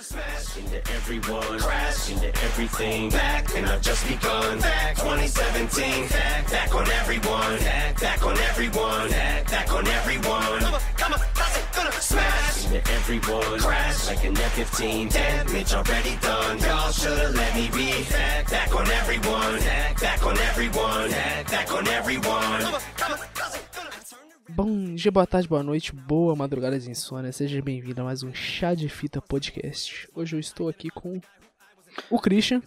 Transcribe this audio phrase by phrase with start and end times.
[0.00, 3.10] Smash into everyone, crash into everything.
[3.10, 4.60] Back and I've just begun.
[4.60, 10.60] Back 2017, back, back on everyone, back, back on everyone, back, back on everyone.
[10.60, 11.20] Come on, come on,
[11.74, 15.12] gonna smash into everyone, crash like an F-15.
[15.12, 16.58] Damage already done.
[16.60, 18.04] Y'all should've let me be.
[18.10, 22.60] Back, back on everyone, back, back on everyone, back, back on everyone.
[22.60, 23.18] Come on, come on,
[24.56, 27.30] Bom dia, boa tarde, boa noite, boa madrugada de insônia.
[27.30, 30.08] Seja bem-vindo a mais um Chá de Fita Podcast.
[30.14, 31.20] Hoje eu estou aqui com
[32.08, 32.62] o Christian.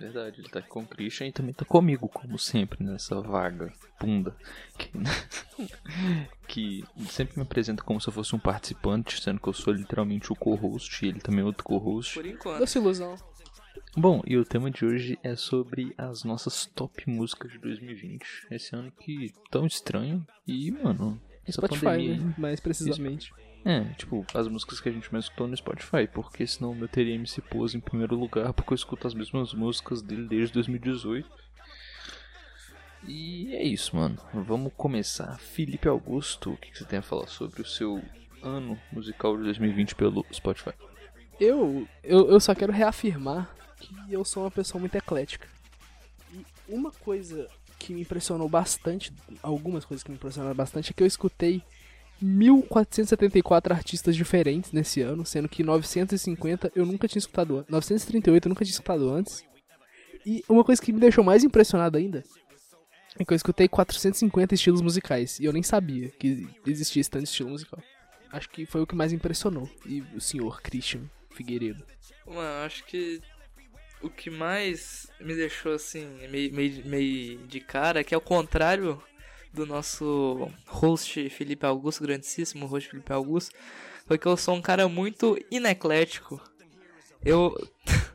[0.00, 3.72] Verdade, ele tá aqui com o Christian e também tá comigo, como sempre, nessa vaga
[4.00, 4.34] bunda.
[4.76, 4.90] Que,
[6.48, 10.32] que sempre me apresenta como se eu fosse um participante, sendo que eu sou literalmente
[10.32, 12.14] o co-host e ele também é outro co-host.
[12.14, 12.58] Por enquanto.
[12.58, 13.16] Doce ilusão.
[13.96, 18.48] Bom, e o tema de hoje é sobre as nossas top músicas de 2020.
[18.50, 22.16] Esse ano que tão estranho e, mano, essa Spotify, pandemia...
[22.16, 22.34] né?
[22.36, 23.32] Mais precisamente.
[23.64, 26.88] É, tipo, as músicas que a gente mais escutou no Spotify, porque senão o meu
[26.88, 31.28] TRM se pôs em primeiro lugar, porque eu escuto as mesmas músicas dele desde 2018.
[33.06, 34.18] E é isso, mano.
[34.32, 35.38] Vamos começar.
[35.38, 38.02] Felipe Augusto, o que você tem a falar sobre o seu
[38.42, 40.72] ano musical de 2020 pelo Spotify?
[41.40, 43.54] Eu, eu, eu só quero reafirmar
[43.86, 45.46] que eu sou uma pessoa muito eclética.
[46.32, 51.02] E uma coisa que me impressionou bastante, algumas coisas que me impressionaram bastante, é que
[51.02, 51.62] eu escutei
[52.20, 57.70] 1474 artistas diferentes nesse ano, sendo que 950 eu nunca tinha escutado antes.
[57.70, 59.44] 938 eu nunca tinha escutado antes.
[60.24, 62.24] E uma coisa que me deixou mais impressionado ainda
[63.18, 67.24] é que eu escutei 450 estilos musicais e eu nem sabia que existia esse tanto
[67.24, 67.80] estilo musical.
[68.32, 69.68] Acho que foi o que mais impressionou.
[69.86, 71.84] E o senhor Christian Figueiredo.
[72.26, 73.20] Mano, acho que
[74.04, 79.02] o que mais me deixou assim, meio, meio, meio de cara é que ao contrário
[79.52, 83.54] do nosso host Felipe Augusto, grandíssimo host Felipe Augusto,
[84.06, 86.40] foi que eu sou um cara muito ineclético.
[87.24, 87.56] Eu.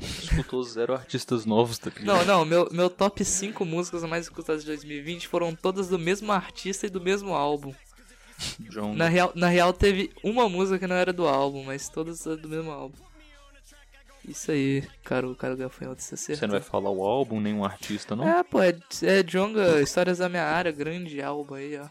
[0.00, 4.68] Escutou zero artistas novos, tá Não, não, meu, meu top 5 músicas mais escutadas de
[4.68, 7.74] 2020 foram todas do mesmo artista e do mesmo álbum.
[8.70, 8.94] John.
[8.94, 12.48] Na real, na real, teve uma música que não era do álbum, mas todas do
[12.48, 13.09] mesmo álbum.
[14.26, 16.36] Isso aí, cara, o cara gafanhoto, você acertou.
[16.36, 18.28] Você não vai falar o álbum, nem um artista, não?
[18.28, 21.88] É, pô, é, é Jonga, Histórias da Minha Área, grande álbum aí, ó.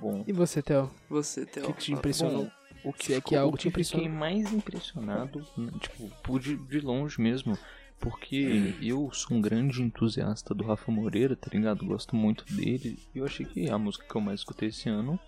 [0.00, 0.24] Bom.
[0.26, 0.90] E você, Theo?
[1.08, 1.64] Você, Theo.
[1.64, 2.44] O que, que te impressionou?
[2.44, 2.50] Bom,
[2.82, 4.04] o que, é que algo te impressionou?
[4.04, 5.46] fiquei mais impressionado,
[5.78, 7.56] tipo, de, de longe mesmo,
[7.98, 11.84] porque eu sou um grande entusiasta do Rafa Moreira, tá ligado?
[11.84, 12.98] Gosto muito dele.
[13.14, 15.20] E eu achei que a música que eu mais escutei esse ano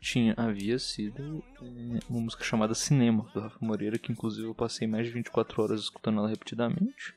[0.00, 4.86] tinha havia sido é, uma música chamada Cinema do Rafa Moreira, que inclusive eu passei
[4.86, 7.14] mais de 24 horas escutando ela repetidamente.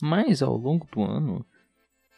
[0.00, 1.44] Mas ao longo do ano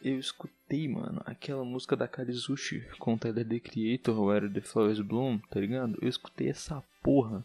[0.02, 5.00] eu escutei, mano, aquela música da Karizushi com o Tyler The Creator, Where the Flowers
[5.00, 5.96] Bloom, tá ligado?
[6.00, 7.44] Eu escutei essa porra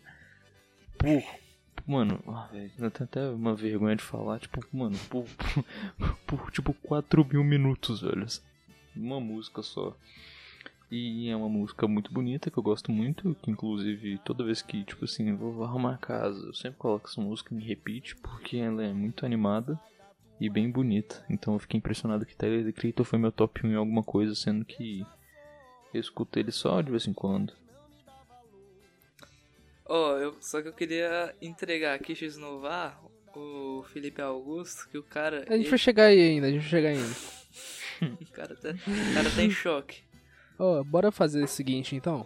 [0.97, 1.23] por.
[1.85, 6.73] Mano, ah, eu tenho até uma vergonha de falar, tipo, mano, por, por, por tipo
[6.73, 8.25] 4 mil minutos, velho.
[8.95, 9.95] Uma música só.
[10.89, 14.85] E é uma música muito bonita que eu gosto muito, que inclusive toda vez que,
[14.85, 18.15] tipo assim, eu vou arrumar a casa, eu sempre coloco essa música e me repite,
[18.15, 19.77] porque ela é muito animada
[20.39, 21.25] e bem bonita.
[21.29, 24.33] Então eu fiquei impressionado que Tyler The Creator foi meu top 1 em alguma coisa,
[24.33, 25.05] sendo que
[25.93, 27.53] eu escuto ele só de vez em quando.
[29.85, 33.01] Ó, oh, eu, só que eu queria entregar aqui, x-novar,
[33.35, 35.45] o Felipe Augusto, que o cara...
[35.47, 35.69] A gente ele...
[35.69, 37.15] vai chegar aí ainda, a gente vai chegar ainda.
[38.21, 40.06] o, cara tá, o cara tá em choque.
[40.59, 42.25] Oh, bora fazer o seguinte então.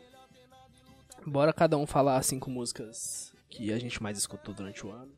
[1.25, 5.11] Bora cada um falar cinco músicas que a gente mais escutou durante o ano.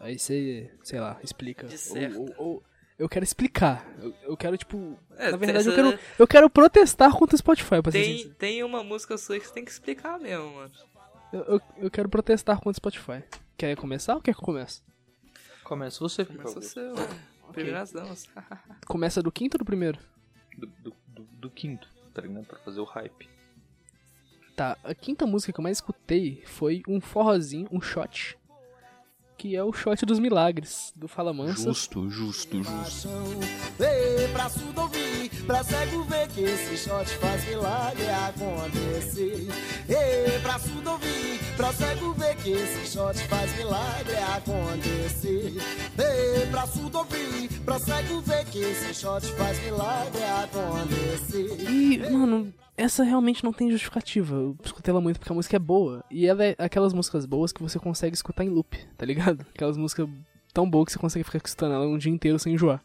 [0.00, 1.68] Aí você, sei lá, explica.
[1.90, 2.62] Ou, ou, ou,
[2.98, 3.86] eu quero explicar.
[4.00, 4.98] Eu, eu quero, tipo.
[5.16, 8.82] É, na verdade, eu quero, eu quero protestar contra o Spotify, pra tem, tem uma
[8.82, 10.72] música sua que você tem que explicar mesmo, mano.
[11.32, 13.22] Eu, eu, eu, quero protestar contra o Spotify.
[13.56, 14.82] Quer começar ou quer que eu comece?
[15.62, 17.06] Começa você, Começa você, okay.
[17.52, 18.28] Primeiras damas.
[18.86, 19.98] Começa do quinto ou do primeiro?
[20.58, 22.44] Do, do, do, do quinto tá ligado?
[22.46, 23.28] Pra fazer o hype.
[24.54, 28.38] Tá, a quinta música que eu mais escutei foi um forrozinho, um shot.
[29.38, 31.64] Que é o shot dos milagres, do Fala Mansa.
[31.64, 33.08] Justo, justo, justo.
[33.80, 34.28] Ei,
[35.46, 39.48] pra cego ver que esse shot faz milagre acontecer.
[39.88, 45.54] Ei, pra surdo ouvir, pra cego ver que esse shot faz milagre acontecer.
[45.98, 51.70] Ei, pra surdo ouvir, pra cego ver que esse shot faz milagre acontecer.
[51.70, 54.34] E, mano, essa realmente não tem justificativa.
[54.34, 56.04] Eu escutei ela muito porque a música é boa.
[56.10, 59.46] E ela é aquelas músicas boas que você consegue escutar em loop, tá ligado?
[59.54, 60.08] Aquelas músicas
[60.52, 62.82] tão boas que você consegue ficar escutando ela um dia inteiro sem enjoar.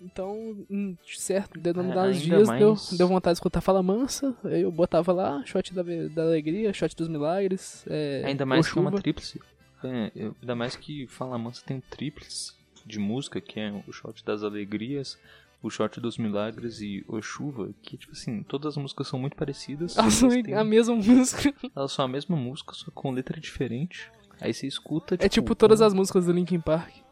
[0.00, 4.62] Então, em certo, determinados É, dias deu, mais- deu vontade de escutar Fala Mansa, aí
[4.62, 8.82] eu botava lá, shot da, da alegria, shot dos milagres, é, Ainda mais que é
[8.82, 9.40] uma tríplice.
[9.82, 10.10] É,
[10.40, 12.52] ainda mais que Fala Mansa tem um tríplice
[12.84, 15.18] de música, que é o shot das alegrias,
[15.62, 19.36] o shot dos milagres e o chuva, que tipo assim, todas as músicas são muito
[19.36, 19.96] parecidas.
[19.96, 21.54] Elas são a mesma música.
[21.74, 24.10] elas são a mesma música, só com letra diferente.
[24.40, 27.05] Aí você escuta, É tipo todas as músicas do Linkin Park.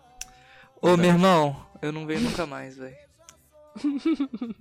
[0.84, 2.94] Ô, meu irmão, eu não venho nunca mais, velho.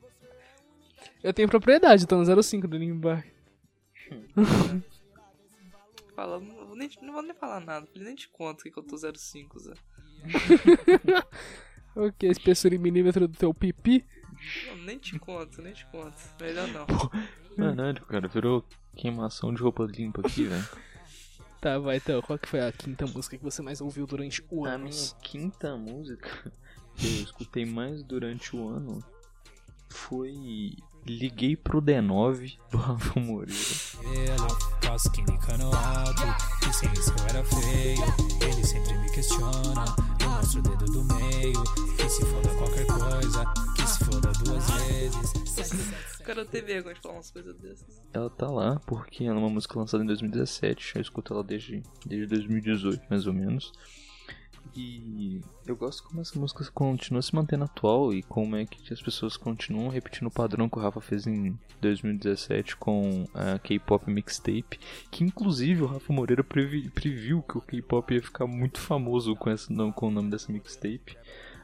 [1.21, 3.25] Eu tenho propriedade, tô no 05 do Linkin Park.
[6.15, 8.77] Fala, não, vou nem, não vou nem falar nada, nem te conto o que que
[8.77, 9.73] eu tô 05, Zé.
[11.95, 14.03] Ok, espessura em milímetro do teu pipi.
[14.67, 16.17] Não, nem te conto, nem te conto.
[16.41, 16.87] Melhor não.
[17.55, 18.65] Caralho, cara, virou
[18.95, 20.67] queimação de roupa limpa aqui, velho.
[21.63, 22.21] Tá, vai então.
[22.21, 24.83] Qual que foi a quinta música que você mais ouviu durante o A ano?
[24.83, 26.30] minha quinta música
[26.98, 29.01] que eu escutei mais durante o ano
[29.89, 30.75] foi
[31.06, 33.56] Liguei pro D9 do Rafa Moreira.
[35.57, 36.21] no alto.
[36.63, 36.74] E
[37.07, 38.04] eu era feio.
[38.42, 39.86] Ele sempre me questiona.
[40.21, 41.63] Eu mostro o dedo do meio.
[41.95, 43.45] Que se foda qualquer coisa.
[44.05, 45.33] Foda duas vezes.
[46.19, 48.01] O cara tem vergonha de falar umas coisas dessas.
[48.13, 50.95] Ela tá lá porque ela é uma música lançada em 2017.
[50.95, 53.71] Eu escuto ela desde, desde 2018, mais ou menos.
[54.75, 59.01] E eu gosto como essa música continua se mantendo atual e como é que as
[59.01, 64.79] pessoas continuam repetindo o padrão que o Rafa fez em 2017 com a K-pop mixtape.
[65.11, 69.49] Que inclusive o Rafa Moreira previ, previu que o K-pop ia ficar muito famoso com,
[69.49, 71.17] essa, não, com o nome dessa mixtape.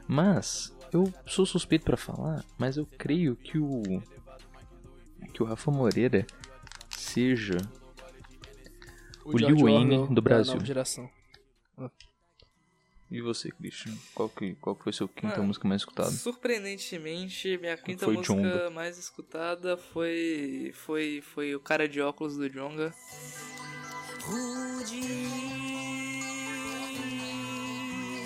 [0.06, 3.82] Mas eu sou suspeito pra falar, mas eu creio que o
[5.32, 6.26] que o Rafa Moreira
[6.90, 7.56] seja
[9.24, 10.54] o Lil George Wayne do Brasil.
[10.54, 11.08] nova geração.
[13.10, 13.92] E você, Christian?
[14.14, 16.10] Qual que, qual foi seu quinta Ah, música mais escutada?
[16.12, 18.70] Surpreendentemente, minha quinta Foi música Djonga.
[18.70, 22.94] mais escutada foi, foi, foi o cara de óculos do Jonga.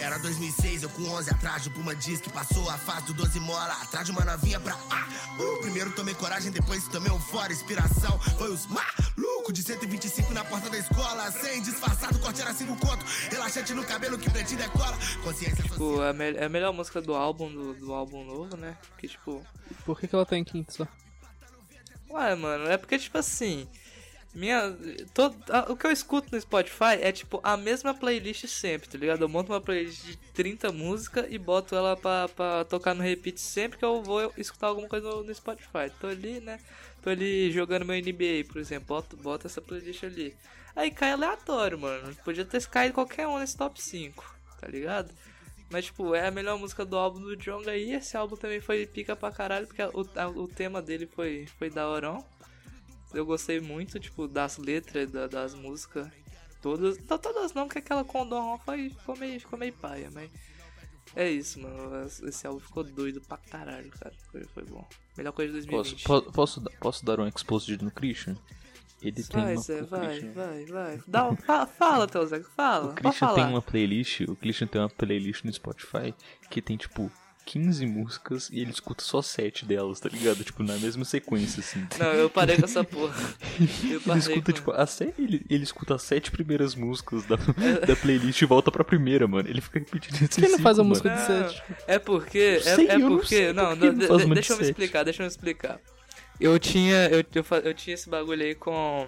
[0.04, 3.40] Era 2006, eu com 11 atrás do Puma diz que passou a fase do 12
[3.40, 5.08] mola Atrás de uma novinha pra ah,
[5.40, 10.44] uh, Primeiro tomei coragem, depois tomei um fora Inspiração foi os malucos de 125 na
[10.44, 14.96] porta da escola Sem disfarçado, corte era 5 conto Relaxante no cabelo que pretinho decola
[15.22, 18.24] Consciência social Tipo, é a, me- é a melhor música do álbum, do, do álbum
[18.24, 18.76] novo, né?
[18.98, 19.42] Que tipo,
[19.86, 20.86] Por que, que ela tá em quinto só?
[22.10, 23.66] Ué, mano, é porque, tipo assim.
[24.34, 24.76] Minha.
[25.14, 28.98] Todo, a- o que eu escuto no Spotify é, tipo, a mesma playlist sempre, tá
[28.98, 29.22] ligado?
[29.22, 33.40] Eu monto uma playlist de 30 músicas e boto ela pra, pra tocar no repeat
[33.40, 35.90] sempre que eu vou escutar alguma coisa no, no Spotify.
[36.00, 36.58] Tô ali, né?
[37.02, 38.86] Tô ali jogando meu NBA, por exemplo.
[38.88, 40.34] Boto, boto essa playlist ali.
[40.74, 42.14] Aí cai aleatório, mano.
[42.24, 45.12] Podia ter caído qualquer um nesse top 5, tá ligado?
[45.70, 48.86] Mas, tipo, é a melhor música do álbum do Jonga e esse álbum também foi
[48.86, 52.24] pica pra caralho, porque o, a- o tema dele foi, foi da horão.
[53.14, 56.08] Eu gostei muito, tipo, das letras da- das músicas.
[56.60, 56.98] Todas.
[56.98, 60.30] Não, todas não, porque aquela com o foi, ficou, meio, ficou meio paia, mas.
[61.14, 62.04] É isso, mano.
[62.06, 64.12] Esse álbum ficou doido pra caralho, cara.
[64.32, 64.84] Foi, foi bom.
[65.16, 66.04] Melhor coisa de Posso, 2020.
[66.04, 68.36] po- posso, dar- posso dar um exposed no Christian?
[69.02, 69.60] Ele tem Vai, uma.
[69.62, 71.02] Zé, vai, Christian- vai, vai.
[71.06, 72.90] Dá, um- fa- fala, teu Zé, fala.
[72.90, 76.14] O Christian tem uma playlist, o Christian tem uma playlist no Spotify
[76.50, 77.12] que tem tipo
[77.44, 80.42] 15 músicas e ele escuta só 7 delas, tá ligado?
[80.42, 81.86] Tipo, na mesma sequência, assim.
[81.98, 83.14] Não, eu parei com essa porra.
[83.84, 84.52] Eu Ele escuta, com...
[84.52, 87.84] tipo, a sé- ele, ele escuta as sete primeiras músicas da, É.
[87.86, 89.48] da playlist e volta pra primeira, mano.
[89.48, 91.22] Ele fica repetindo esse Por que ele faz a música mano.
[91.26, 91.62] de Não, sete?
[91.86, 92.60] É porque.
[92.64, 93.26] Não É, sei, é não porque.
[93.28, 95.80] sei Não, por não, deixa eu me explicar, deixa eu me explicar.
[96.40, 97.08] Eu tinha.
[97.08, 99.06] Eu, eu, eu tinha esse bagulho aí com.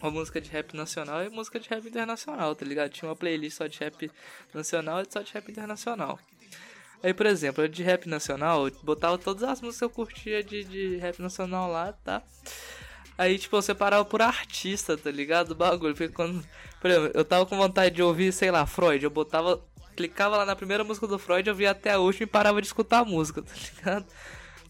[0.00, 2.88] Uma música de rap nacional e música de rap internacional, tá ligado?
[2.90, 4.08] Tinha uma playlist só de rap
[4.54, 6.20] nacional e só de rap internacional.
[7.02, 10.64] Aí, por exemplo, de rap nacional, eu botava todas as músicas que eu curtia de,
[10.64, 12.22] de rap nacional lá, tá?
[13.18, 15.50] Aí, tipo, eu separava por artista, tá ligado?
[15.50, 15.94] O bagulho.
[15.94, 16.44] Porque quando.
[16.80, 19.02] Por exemplo, eu tava com vontade de ouvir, sei lá, Freud.
[19.02, 19.60] Eu botava.
[19.96, 22.68] Clicava lá na primeira música do Freud, eu via até a última e parava de
[22.68, 24.06] escutar a música, tá ligado?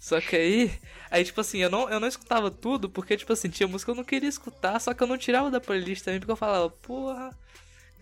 [0.00, 0.72] Só que aí.
[1.10, 3.98] Aí, tipo assim, eu não, eu não escutava tudo, porque, tipo assim, tinha música que
[3.98, 6.70] eu não queria escutar, só que eu não tirava da playlist também, porque eu falava,
[6.70, 7.36] porra.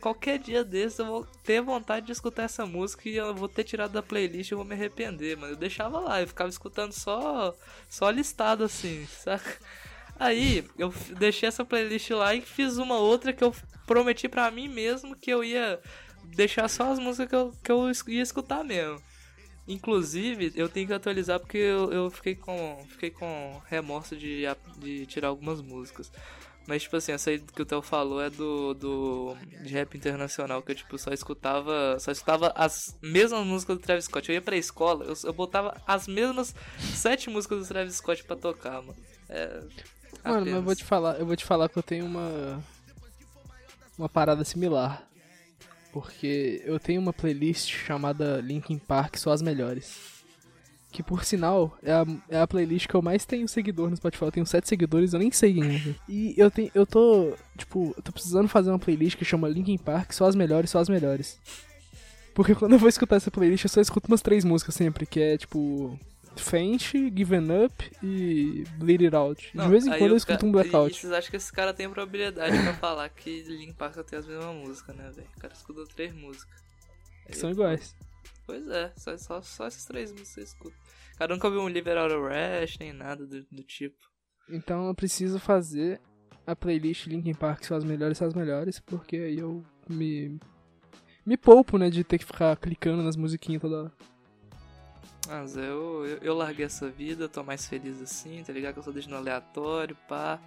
[0.01, 3.65] Qualquer dia desse eu vou ter vontade de escutar essa música e eu vou ter
[3.65, 5.55] tirado da playlist e vou me arrepender, mano.
[5.55, 7.57] Eu deixava lá, eu ficava escutando só
[7.89, 9.59] só listado assim, saca?
[10.19, 13.55] Aí eu deixei essa playlist lá e fiz uma outra que eu
[13.87, 15.81] prometi pra mim mesmo que eu ia
[16.25, 19.01] deixar só as músicas que eu, que eu ia escutar mesmo.
[19.69, 24.45] Inclusive, eu tenho que atualizar porque eu, eu fiquei com fiquei com remorso de,
[24.79, 26.11] de tirar algumas músicas.
[26.67, 30.61] Mas, tipo assim, essa aí que o Theo falou é do, do de rap internacional,
[30.63, 31.97] que eu, tipo, só escutava.
[32.01, 34.29] Só escutava as mesmas músicas do Travis Scott.
[34.29, 38.35] Eu ia pra escola, eu, eu botava as mesmas sete músicas do Travis Scott pra
[38.35, 38.97] tocar, mano.
[39.29, 39.63] É.
[40.25, 42.63] Mano, mas eu vou te falar, eu vou te falar que eu tenho uma.
[43.97, 45.09] Uma parada similar.
[45.93, 50.16] Porque eu tenho uma playlist chamada Linkin Park Só as Melhores.
[50.97, 54.25] Que por sinal é a, é a playlist que eu mais tenho seguidor no Spotify.
[54.25, 55.95] Eu tenho 7 seguidores, eu nem sei quem é.
[56.09, 56.71] E eu tenho.
[56.75, 57.35] Eu tô.
[57.55, 60.79] Tipo, eu tô precisando fazer uma playlist que chama Linkin Park Só as Melhores, Só
[60.79, 61.39] as Melhores.
[62.35, 65.21] Porque quando eu vou escutar essa playlist, eu só escuto umas três músicas sempre, que
[65.21, 66.01] é tipo.
[66.35, 69.51] Faint, Given Up e Bleed It Out.
[69.51, 70.97] De Não, vez em quando eu escuto um Blackout.
[70.97, 74.27] e vocês acham que esse cara tem probabilidade pra falar que Linkin Park tem as
[74.27, 75.29] mesmas músicas, né, velho?
[75.37, 76.57] O cara escutou três músicas.
[77.27, 77.95] Que são iguais.
[78.47, 80.77] Pois é, só, só, só essas três músicas você escuta.
[81.19, 83.99] Cara nunca ouviu um of Rash, nem nada do, do tipo.
[84.49, 86.01] Então eu preciso fazer
[86.47, 90.39] a playlist Linkin Park são as melhores, são as melhores, porque aí eu me.
[91.25, 93.93] Me poupo, né, de ter que ficar clicando nas musiquinhas toda hora.
[95.27, 98.75] Mas eu, eu, eu larguei essa vida, tô mais feliz assim, tá ligado?
[98.75, 100.41] Que eu só deixo no aleatório, pá.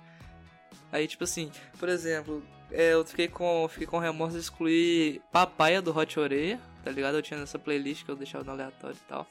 [0.90, 2.42] Aí, tipo assim, por exemplo,
[2.72, 7.16] é, eu fiquei com, fiquei com remorso de excluir Papaya do Hot Oreia, tá ligado?
[7.16, 9.28] Eu tinha nessa playlist que eu deixava no aleatório e tal.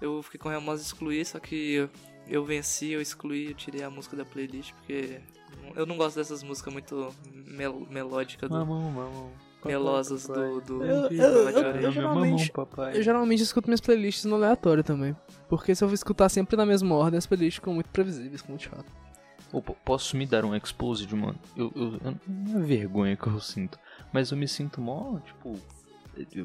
[0.00, 1.90] Eu fiquei com remorso de excluir, só que eu,
[2.28, 5.20] eu venci, eu excluí, eu tirei a música da playlist, porque
[5.74, 7.14] eu não gosto dessas músicas muito
[7.46, 9.30] mel melódicas, do, Mamão, mamão.
[9.64, 12.96] melosas do, do, Eu- eu- eu- eu geralmente- papai.
[12.98, 15.16] Eu geralmente escuto minhas playlists no aleatório também.
[15.48, 18.56] Porque se eu vou escutar sempre na mesma ordem, as playlists ficam muito previsíveis, ficam
[18.56, 18.92] muito chato.
[19.84, 21.38] Posso me dar um exposed, mano?
[21.56, 23.78] Eu, eu, eu- não é vergonha que eu sinto,
[24.12, 25.60] mas eu me sinto mó, tipo, eu-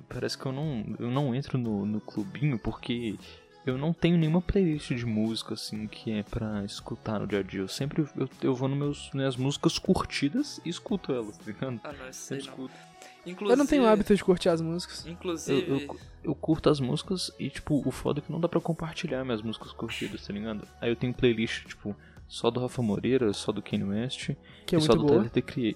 [0.08, 3.16] parece que eu não, eu não entro no, no clubinho porque
[3.66, 7.44] eu não tenho nenhuma playlist de música assim que é pra escutar no dia a
[7.44, 7.62] dia.
[7.62, 11.80] Eu sempre eu, eu vou nos meus minhas músicas curtidas e escuto elas, tá ligado?
[11.84, 12.44] Ah, não, isso Eu não.
[12.46, 12.74] escuto.
[13.26, 15.06] Inclusive, Eu não tenho hábito de curtir as músicas.
[15.06, 18.48] Inclusive, Eu, eu, eu curto as músicas e, tipo, o foda é que não dá
[18.48, 20.66] pra compartilhar minhas músicas curtidas, tá ligado?
[20.82, 21.96] Aí eu tenho playlist, tipo,
[22.28, 24.32] só do Rafa Moreira, só do Kanye West,
[24.66, 25.30] Que é e só muito do boa.
[25.30, 25.76] Tyler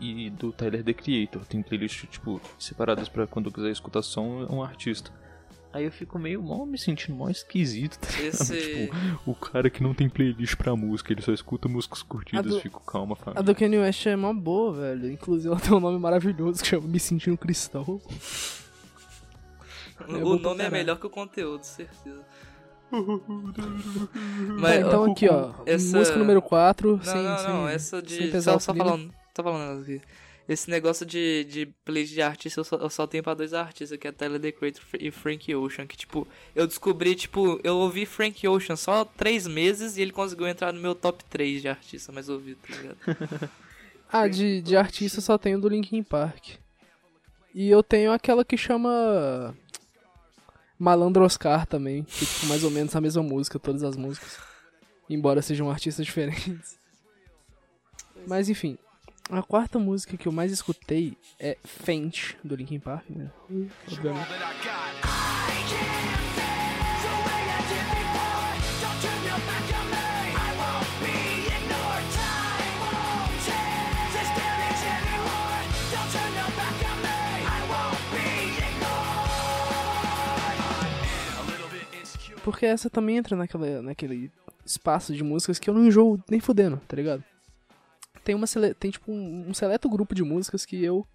[0.00, 1.44] E do Tyler The Creator.
[1.46, 5.10] Tem playlist, tipo, separadas pra quando eu quiser escutar só um, um artista.
[5.72, 8.56] Aí eu fico meio mal me sentindo mó esquisito, tá esse.
[8.86, 12.48] Tipo, o cara que não tem playlist pra música, ele só escuta músicas curtidas, A
[12.56, 13.42] do- fico calma, A família.
[13.42, 15.10] do Kanye West é mó boa, velho.
[15.12, 18.00] Inclusive ela tem um nome maravilhoso que chama Me Sentindo Cristão.
[20.08, 22.24] É o nome é melhor que o conteúdo, certeza.
[22.90, 22.96] Tá,
[24.58, 25.50] Mas, então ó, aqui, ó.
[25.66, 28.28] essa- Música número 4, Não, sem, não, sem, não, essa sem de.
[28.28, 29.12] pesar Só, só falando.
[29.38, 30.00] Tô falando aqui.
[30.48, 33.96] Esse negócio de, de playlist de artista eu só, eu só tenho pra dois artistas,
[33.96, 35.86] que é Tyler The Creator e Frank Ocean.
[35.86, 36.26] Que, tipo,
[36.56, 40.80] eu descobri, tipo, eu ouvi Frank Ocean só três meses e ele conseguiu entrar no
[40.80, 43.50] meu top 3 de artista mais ouvido, tá ligado?
[44.10, 46.54] Ah, de, de artista só tenho do Linkin Park.
[47.54, 49.54] E eu tenho aquela que chama.
[50.78, 52.04] Malandro Oscar também.
[52.04, 54.38] Que é tipo mais ou menos a mesma música, todas as músicas.
[55.10, 56.78] Embora sejam artistas diferentes.
[58.26, 58.78] Mas enfim.
[59.30, 63.30] A quarta música que eu mais escutei é Faint, do Linkin Park, né?
[63.92, 64.26] Obviamente.
[82.42, 84.32] Porque essa também entra naquela, naquele
[84.64, 87.22] espaço de músicas que eu não enjoo nem fudendo, tá ligado?
[88.28, 91.06] Tem uma sele- tem tipo um, um seleto grupo de músicas que eu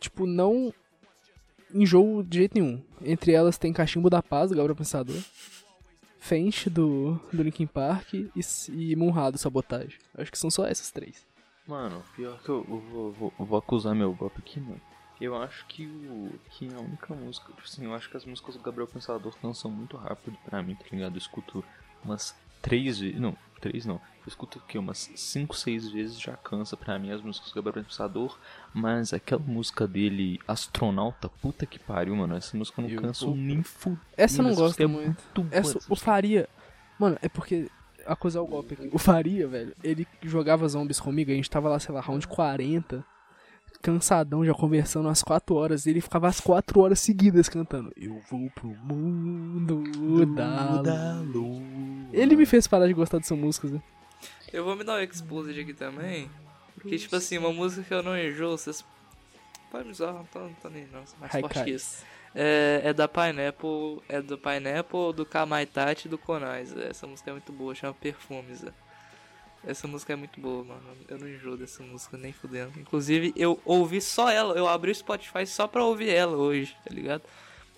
[0.00, 0.74] tipo não
[1.72, 2.82] enjoo de jeito nenhum.
[3.00, 5.14] Entre elas tem Cachimbo da Paz do Gabriel Pensador,
[6.18, 8.28] Faint do do Linkin Park e,
[8.70, 9.96] e Munra do Sabotagem.
[10.18, 11.24] Acho que são só essas três.
[11.64, 14.80] Mano, pior que eu, eu eu vou acusar meu golpe aqui, mano.
[15.20, 16.28] Eu acho que o.
[16.50, 17.46] que a única música.
[17.52, 20.74] Tipo assim, eu acho que as músicas do Gabriel Pensador cansam muito rápido pra mim,
[20.74, 21.14] tá ligado?
[21.14, 21.64] Eu escuto
[22.04, 23.20] umas três vezes.
[23.20, 24.00] Não, três não.
[24.24, 24.78] Eu escuto o quê?
[24.78, 28.38] Umas cinco, seis vezes já cansa pra mim as músicas do Gabriel Pensador.
[28.72, 32.34] Mas aquela música dele, Astronauta, puta que pariu, mano.
[32.34, 34.00] Essa música eu não canso vou- nem fudendo.
[34.16, 35.22] Essa eu não gosto é muito.
[35.36, 35.94] muito Essa, o.
[35.96, 36.48] Faria.
[36.98, 37.68] Mano, é porque.
[38.06, 38.90] Acusar o golpe aqui.
[38.92, 43.02] O Faria, velho, ele jogava zombies comigo, a gente tava lá, sei lá, round 40,
[43.80, 47.90] cansadão, já conversando às 4 horas, e ele ficava às 4 horas seguidas cantando.
[47.96, 49.84] Eu vou pro mundo
[50.34, 51.62] da lua.
[52.12, 53.82] Ele me fez parar de gostar dessa música, né?
[54.54, 56.30] Eu vou me dar um exposed aqui também.
[56.74, 58.84] Porque, tipo assim, uma música que eu não enjoo, vocês.
[59.68, 62.04] Pode me usar, não tô, não tô nem não, sou mais forte que isso.
[62.32, 66.72] É, é da Pineapple, é do Pineapple, do Kamaitachi e do Konais.
[66.76, 68.64] Essa música é muito boa, chama Perfumes.
[69.66, 70.82] Essa música é muito boa, mano.
[71.08, 72.78] Eu não enjoo dessa música nem fudendo.
[72.78, 74.54] Inclusive, eu ouvi só ela.
[74.54, 77.22] Eu abri o Spotify só pra ouvir ela hoje, tá ligado?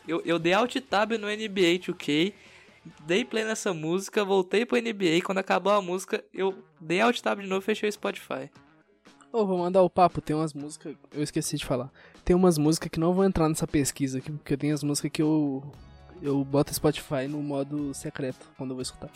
[0.06, 2.34] Eu, eu dei alt tab no NBA 2K,
[3.06, 5.22] dei play nessa música, voltei pro NBA.
[5.24, 8.50] Quando acabou a música, eu dei alt tab de novo e fechei o Spotify.
[9.32, 10.20] Ô, vou mandar o papo.
[10.20, 10.96] Tem umas músicas.
[11.12, 11.90] Eu esqueci de falar.
[12.24, 15.22] Tem umas músicas que não vão entrar nessa pesquisa aqui, porque tem as músicas que
[15.22, 15.62] eu.
[16.22, 19.10] Eu boto Spotify no modo secreto quando eu vou escutar.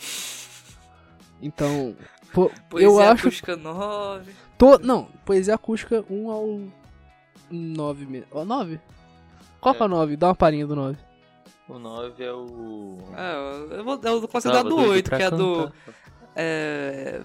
[1.41, 1.95] Então,
[2.31, 3.27] pô, Poesia eu acho.
[3.27, 4.31] acústica 9.
[4.57, 4.77] To...
[4.79, 6.61] Não, poesia acústica 1 ao
[7.49, 8.27] 9 mesmo.
[8.31, 8.79] Ó, 9?
[9.59, 10.15] Qual é o 9?
[10.17, 10.97] Dá uma palhinha do 9.
[11.71, 12.97] O 9 é o.
[13.13, 15.71] Ah, eu- vou, eu vou considerar do 8, que é do.
[16.35, 17.21] É.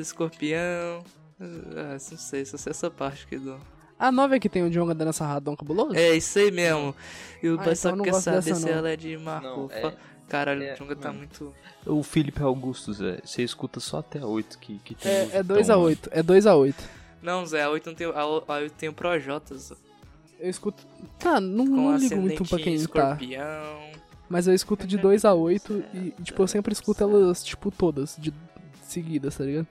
[0.00, 1.02] Escorpião.
[1.40, 3.58] Ah, não sei, só sei essa parte aqui do.
[3.98, 5.94] A 9 é que tem o Djonga dando essa radão cabuloso?
[5.94, 6.94] É, isso aí mesmo.
[7.42, 8.72] E o Ah, pessoal então não quer gosto saber dessa, se não.
[8.72, 9.46] ela é de Marco.
[9.46, 9.94] Não, é-
[10.28, 11.18] Caralho, é, o Junga tá mano.
[11.18, 11.54] muito.
[11.84, 13.18] O Felipe Augusto, Zé.
[13.24, 15.10] Você escuta só até a 8 que, que tem.
[15.12, 15.88] É, música é 2 tão, a mano.
[15.88, 16.84] 8 É 2 a 8
[17.20, 18.06] Não, Zé, a 8 não tem.
[18.06, 19.72] A, a 8 tem o Projotas.
[20.40, 20.86] Eu escuto.
[21.18, 22.82] Tá, não, não ligo muito pra quem em tá.
[22.82, 23.90] escorpião.
[24.28, 27.70] Mas eu escuto de 2 a 8 e, e, tipo, eu sempre escuto elas, tipo,
[27.70, 28.32] todas, de
[28.82, 29.66] seguidas, tá ligado?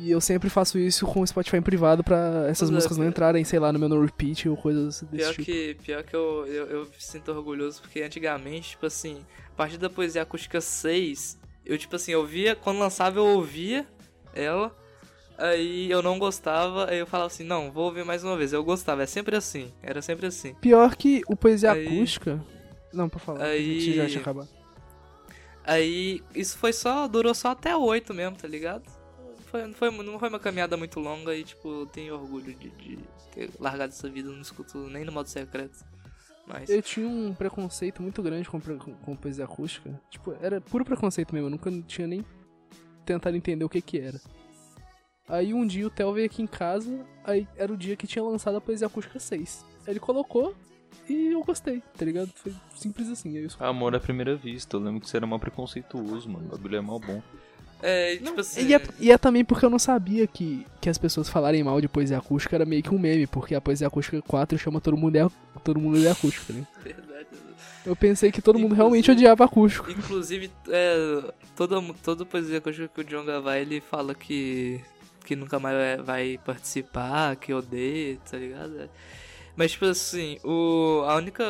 [0.00, 3.06] E eu sempre faço isso com o Spotify em privado pra essas é, músicas não
[3.06, 5.44] entrarem, sei lá, no meu no repeat ou coisas desse Pior tipo.
[5.44, 9.78] que, pior que eu, eu, eu me sinto orgulhoso, porque antigamente, tipo assim, a partir
[9.78, 13.86] da poesia acústica 6, eu, tipo assim, eu via, quando lançava eu ouvia
[14.34, 14.76] ela,
[15.38, 18.52] aí eu não gostava, aí eu falava assim, não, vou ouvir mais uma vez.
[18.52, 20.54] Eu gostava, é sempre assim, era sempre assim.
[20.54, 22.42] Pior que o Poesia Aí- Acústica.
[22.92, 24.48] Não, pra falar, Aí- a gente já tinha acabado.
[25.64, 28.84] Aí, isso foi só, durou só até o 8 mesmo, tá ligado?
[29.46, 32.68] Foi, não, foi, não foi uma caminhada muito longa e, tipo, eu tenho orgulho de,
[32.70, 32.98] de
[33.32, 35.84] ter largado essa vida, não escuto nem no modo secreto.
[36.46, 39.98] Mas, Eu tinha um preconceito muito grande com, com poesia acústica.
[40.10, 42.22] Tipo, era puro preconceito mesmo, eu nunca tinha nem
[43.06, 44.20] tentado entender o que que era.
[45.28, 48.22] Aí um dia o Theo veio aqui em casa, aí era o dia que tinha
[48.22, 49.64] lançado a poesia acústica 6.
[49.86, 50.54] Aí ele colocou
[51.08, 52.30] e eu gostei, tá ligado?
[52.34, 53.30] Foi simples assim.
[53.30, 53.66] Aí eu escutei.
[53.68, 54.76] Amor à primeira vista.
[54.76, 56.46] Eu lembro que você era mal preconceituoso, mano.
[56.46, 57.22] O bagulho é mal bom.
[57.82, 58.66] é, tipo assim...
[58.66, 61.80] E é, e é também porque eu não sabia que, que as pessoas falarem mal
[61.80, 64.96] de poesia acústica era meio que um meme, porque a poesia acústica 4 chama todo
[64.96, 66.66] mundo de, todo mundo de acústica, né?
[66.82, 67.26] Verdade.
[67.84, 69.90] Eu pensei que todo mundo Inclusive- realmente odiava acústico.
[69.90, 74.80] Inclusive, é, toda, toda poesia eu que o Jonga vai, ele fala que,
[75.24, 78.88] que nunca mais vai, participar, que odeia, tá ligado?
[79.56, 81.44] Mas, tipo assim, o, a única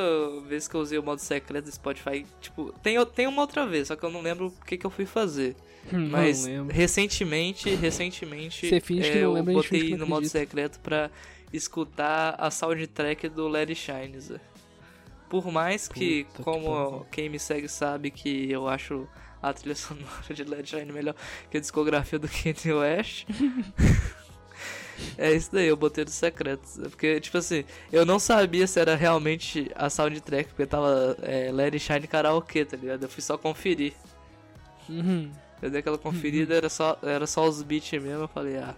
[0.47, 3.89] vez que eu usei o modo secreto do Spotify, tipo, tem, tem uma outra vez,
[3.89, 5.57] só que eu não lembro o que, que eu fui fazer.
[6.11, 6.75] Mas não lembro.
[6.75, 10.27] recentemente, recentemente, Você finge que é, não eu lembra, finge botei que não no modo
[10.27, 11.11] secreto pra
[11.53, 14.41] escutar a soundtrack do Larry Shine, Zé.
[15.29, 17.07] Por mais que, Puta que como pariu.
[17.11, 19.09] quem me segue sabe que eu acho
[19.49, 21.15] a trilha sonora de Larry Shine melhor
[21.51, 23.27] que a discografia do Kanye West.
[25.19, 26.67] é isso daí, eu botei do secreto.
[26.67, 26.89] Zé.
[26.89, 31.79] Porque, tipo assim, eu não sabia se era realmente a soundtrack, porque tava é, Larry
[31.79, 33.03] Shine karaokê, tá ligado?
[33.03, 33.93] Eu fui só conferir.
[34.89, 35.31] Uhum.
[35.63, 38.75] Eu dei aquela conferida, era só, era só os beats mesmo, eu falei, ah,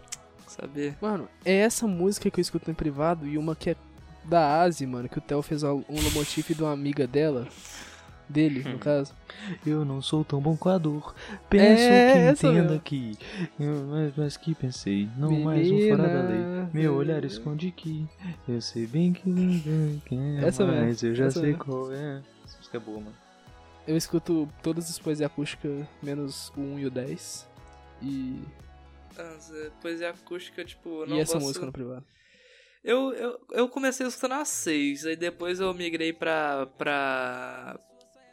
[0.46, 0.96] saber.
[1.00, 3.76] Mano, é essa música que eu escuto em privado e uma que é
[4.24, 7.46] da Asi, mano, que o Theo fez um lomotif de uma amiga dela.
[8.28, 8.72] Dele, Hum.
[8.72, 9.14] no caso.
[9.64, 11.14] Eu não sou tão bom com a dor.
[11.48, 12.80] Penso É, que entenda mesmo.
[12.80, 13.16] que.
[13.60, 15.08] eu- mas, mas que pensei.
[15.16, 16.38] Não mais um fora da lei.
[16.38, 17.32] Menina, Meu olhar menina.
[17.32, 18.04] esconde que.
[18.48, 20.44] Eu sei bem que ninguém quer.
[20.48, 21.64] Essa mesmo, mas eu já essa sei mesmo.
[21.64, 22.20] qual é.
[22.44, 23.14] Essa música é boa, mano.
[23.86, 27.46] Eu escuto todas as poesias acústicas, menos o 1 e o 10.
[28.02, 28.40] E,
[29.80, 31.46] Poesia acústica, tipo, eu não e essa gosto...
[31.46, 32.04] música no privado.
[32.84, 36.66] Eu, eu, eu comecei escutando a 6, aí depois eu migrei pra.
[36.78, 37.78] pra.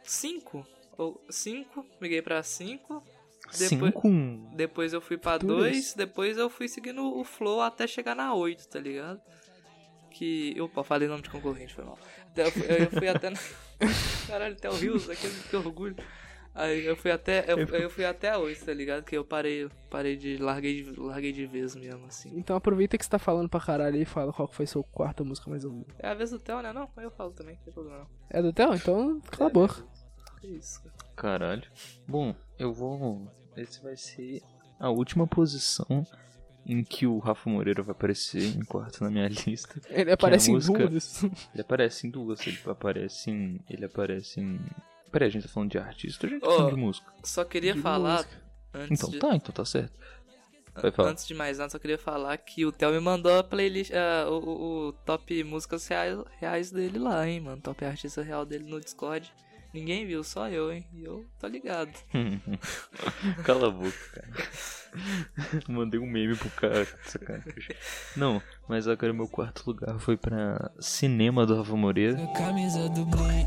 [0.04, 0.66] 5?
[0.96, 3.02] Ou 5, migrei pra 5.
[3.58, 4.08] Depois, Cinco.
[4.56, 5.72] depois eu fui pra Futuras.
[5.72, 9.20] 2, depois eu fui seguindo o flow até chegar na 8, tá ligado?
[10.10, 10.58] Que.
[10.60, 11.98] Opa, falei nome de concorrente, foi mal.
[12.36, 13.30] Eu fui, eu fui até.
[13.30, 13.38] na-
[14.26, 15.96] Caralho, Theo Rios, aquele que orgulho.
[16.54, 17.44] Aí eu fui até.
[17.50, 19.02] Eu, eu fui até a 8, tá ligado?
[19.04, 20.36] Que eu parei, parei de.
[20.36, 22.30] Larguei de, larguei de vez mesmo, assim.
[22.36, 25.50] Então aproveita que você tá falando pra caralho e fala qual foi sua quarta música
[25.50, 25.92] mais ouvida.
[25.98, 26.72] É a vez do Theo, né?
[26.72, 28.06] Não, eu falo também, não tem problema não.
[28.30, 28.72] É do Theo?
[28.74, 29.84] Então cala a boca.
[30.40, 30.94] Que isso, cara.
[31.16, 31.68] Caralho.
[32.06, 33.26] Bom, eu vou.
[33.56, 34.40] Esse vai ser
[34.78, 36.06] a última posição
[36.66, 39.80] em que o Rafa Moreira vai aparecer em quarto na minha lista.
[39.90, 41.22] Ele aparece em música- duas.
[41.24, 43.60] Ele aparece em duas, ele aparece em.
[43.68, 44.60] Ele aparece em.
[45.14, 47.06] Peraí, a gente tá falando de artista, a gente tá falando de música.
[47.22, 48.42] Só queria De falar música.
[48.74, 49.92] antes Então de, tá, então tá certo.
[50.74, 51.10] Vai falar.
[51.10, 54.28] antes de mais nada, só queria falar que o Theo me mandou a playlist, ah,
[54.28, 57.62] o, o- o top músicas reais, reais dele lá, hein, mano.
[57.62, 59.32] Top artista real dele no Discord.
[59.72, 60.84] Ninguém viu, só eu, hein?
[60.92, 61.92] E eu tô ligado.
[63.44, 64.28] Cala a boca, cara.
[65.68, 66.86] Mandei um meme pro cara.
[68.16, 72.16] Não, mas agora meu quarto lugar foi pra Cinema do Rafa Moreira.
[72.36, 73.04] Camisa do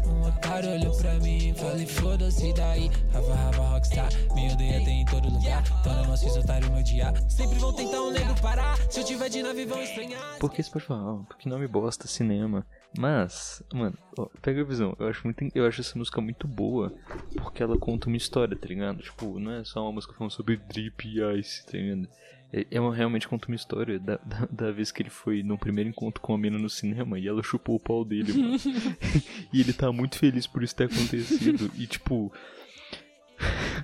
[0.07, 5.05] um otário olhou pra mim Falei foda-se daí, Rafa, Rafa, Rockstar Me odeia, tem em
[5.05, 8.77] todo lugar Então não mostre esse otário me odiar Sempre vão tentar um nego parar
[8.89, 11.23] Se eu tiver de nave vão estranhar Por que você pode falar?
[11.25, 12.65] Porque não me bosta cinema.
[12.97, 14.95] Mas, mano, ó, pega a visão.
[14.97, 16.93] Eu acho, muito, eu acho essa música muito boa
[17.35, 19.03] porque ela conta uma história, tá ligado?
[19.03, 22.07] Tipo, não é só uma música falando sobre drip e ice, tá ligado?
[22.53, 25.57] É, é uma, realmente conta uma história da, da, da vez que ele foi no
[25.57, 28.55] primeiro encontro com a mina no cinema e ela chupou o pau dele, mano.
[29.53, 31.69] e ele tá muito feliz por isso ter acontecido.
[31.75, 32.31] E tipo.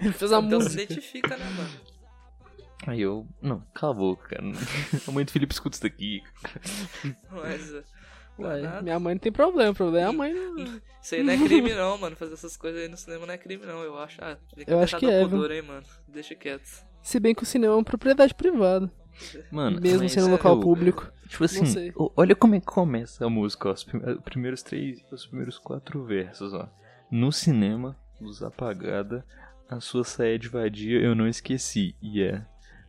[0.02, 0.84] Ele fez a Então se música.
[0.84, 1.70] identifica, né, mano?
[2.88, 3.28] Aí eu.
[3.42, 4.44] Não, cala a boca, cara.
[5.08, 6.22] A mãe do Felipe escuta isso daqui.
[7.32, 7.72] Mas.
[8.40, 8.82] Ué, nada.
[8.82, 10.34] minha mãe não tem problema, o problema é a mãe.
[10.34, 12.16] não- Isso aí não é crime, não, mano.
[12.16, 13.84] Fazer essas coisas aí no cinema não é crime, não.
[13.84, 14.20] Eu acho.
[14.24, 15.86] Ah, tem Eu acho deixar que é, pudor aí, mano.
[16.08, 16.84] Deixa quieto.
[17.04, 18.90] Se bem que o cinema é uma propriedade privada.
[19.52, 21.12] Mano, mesmo sendo um local eu- público.
[21.28, 25.04] Tipo assim, olha como é que começa a música, ó, os prim- os primeiros três,
[25.12, 26.68] os primeiros quatro versos, ó.
[27.12, 29.26] No cinema, luz apagada,
[29.70, 32.44] a sua saia de vadia eu não esqueci, e é.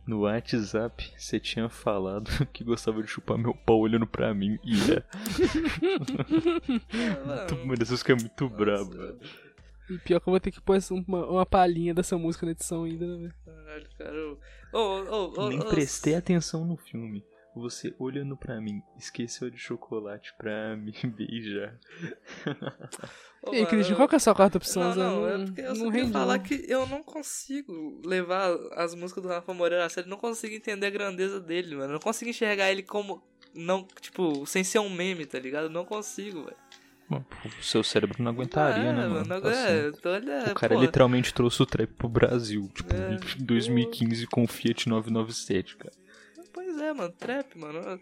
[0.05, 4.75] No WhatsApp, você tinha falado que gostava de chupar meu pau olhando pra mim, e
[4.91, 5.03] é.
[7.25, 9.19] Muito- Mano, essa música é muito braba, velho.
[9.89, 12.83] E pior que eu vou ter que pôr uma, uma palhinha dessa música na edição
[12.83, 13.33] ainda, né, velho?
[13.45, 14.31] Caralho, cara.
[14.73, 17.23] Ô, ô, ô, ô, Nem prestei atenção no filme.
[17.55, 21.79] Você olhando pra mim, esqueceu de chocolate pra me beijar.
[23.51, 24.83] E aí, Christian, eu- qual que é a sua quarta opção?
[24.83, 24.99] Não, Zé?
[25.03, 26.43] não, é porque eu só não queria falar não.
[26.43, 30.87] que eu não consigo levar as músicas do Rafa Moreira a sério, não consigo entender
[30.87, 31.89] a grandeza dele, mano.
[31.89, 33.23] Eu não consigo enxergar ele como.
[33.53, 35.65] Não, tipo, sem ser um meme, tá ligado?
[35.65, 36.57] Eu não consigo, velho.
[37.09, 39.27] O seu cérebro não aguentaria, é, né, mano?
[39.27, 39.97] mano, certo.
[39.99, 43.19] então ele é, O cara pô, literalmente trouxe o trap pro Brasil, tipo, É.
[43.39, 45.93] em 2015 com o Fiat 997, cara.
[46.51, 47.99] Pois é, mano, trap, mano.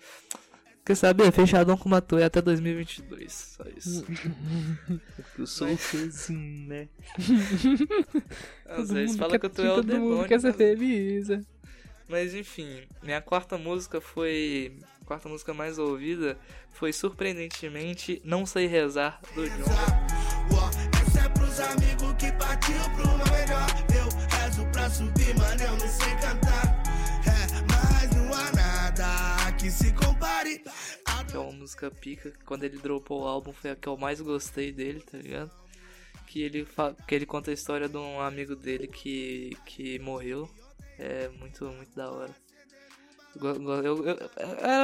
[0.86, 1.32] Quer saber?
[1.32, 3.32] Fechadão com uma toia até 2022.
[3.58, 4.06] Só isso.
[5.39, 6.88] Eu sou o Fezinho, né?
[8.66, 10.28] Às Todo vezes mundo fala que eu tô é o todo mundo demônio.
[10.28, 11.42] quer ser feliz, é.
[12.10, 14.78] Mas enfim, minha quarta música foi.
[15.06, 16.38] Quarta música mais ouvida
[16.72, 19.63] foi surpreendentemente Não Sei Rezar do John.
[21.02, 23.68] Essa é pros amigos que partiu pro uma melhor.
[23.94, 26.84] Eu rezo pra subir, mano, eu não sei cantar.
[27.28, 30.63] É, mas não há nada que se compare.
[31.28, 32.32] Que é uma música pica.
[32.46, 35.52] Quando ele dropou o álbum foi a que eu mais gostei dele, tá ligado?
[36.28, 36.68] Que ele,
[37.08, 40.50] que ele conta a história de um amigo dele que, que morreu.
[40.98, 42.42] É muito, muito da hora.
[43.41, 44.30] Eu- eu-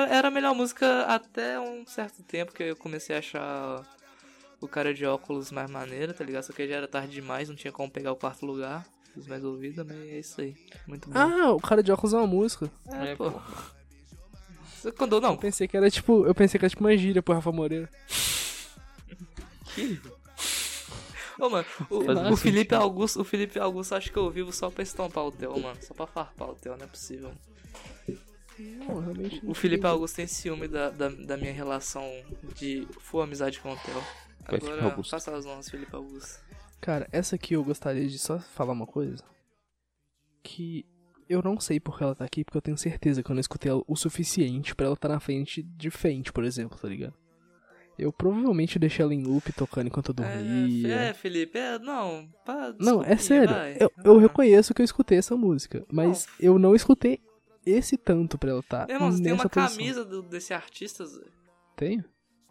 [0.09, 3.83] era, a melhor música até um certo tempo que eu comecei a achar
[4.59, 6.43] o cara de óculos mais maneiro, tá ligado?
[6.43, 8.85] Só que já era tarde demais, não tinha como pegar o quarto lugar.
[9.15, 10.55] Os mais ouvidos, mas é isso aí.
[10.87, 11.17] Muito bom.
[11.19, 12.69] Ah, o cara de óculos é uma música.
[12.91, 13.31] é, é, pô.
[14.75, 16.25] Você- Quando não, Eu pensei que era tipo.
[16.25, 17.89] Eu pensei que era tipo uma gíria pro Rafa Moreira.
[21.39, 22.75] Ô, mano, o, o Felipe.
[22.75, 25.77] Augusto, o Felipe Augusto acho que eu vivo só pra estompar o Theo, mano.
[25.81, 27.31] Só pra farpar o Theo, não é possível.
[28.59, 29.43] Não, realmente.
[29.43, 29.89] não O Felipe sei.
[29.89, 32.05] Augusto tem ciúme da, da, da minha relação
[32.55, 33.93] de full amizade com o Theo.
[33.93, 35.11] Vai, Felipe Agora, Augusto.
[35.11, 36.39] faça as honras, Felipe Augusto.
[36.81, 39.23] Cara, essa aqui eu gostaria de só falar uma coisa.
[40.43, 40.85] Que
[41.27, 43.41] eu não sei por que ela tá aqui, porque eu tenho certeza que eu não
[43.41, 47.13] escutei ela o suficiente pra ela estar na frente de frente, por exemplo, tá ligado?
[47.97, 50.95] Eu provavelmente deixei ela em loop tocando enquanto eu É, dormia.
[50.95, 53.53] é, Felipe, é, não, pá, Não, é sério.
[53.53, 53.75] vai.
[53.77, 54.21] Eu, eu Ah.
[54.21, 57.21] reconheço que eu escutei essa música, mas eu não escutei
[57.69, 59.77] esse tanto pra ela estar Meu irmão, você tem uma posição.
[59.77, 61.25] camisa do- desse artista, Zé?
[61.75, 62.03] Tenho?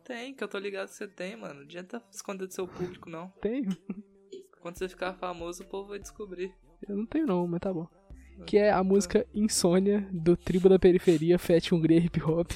[0.05, 1.55] Tem, que eu tô ligado que você tem, mano.
[1.57, 3.29] Não adianta esconder do seu público, não.
[3.43, 3.69] Tenho.
[4.61, 6.55] Quando você ficar famoso, o povo vai descobrir.
[6.89, 7.87] Eu não tenho não, mas tá bom.
[8.47, 12.51] Que é a música Insônia, do Tribo da Periferia, Fat Hungria Hip Hop.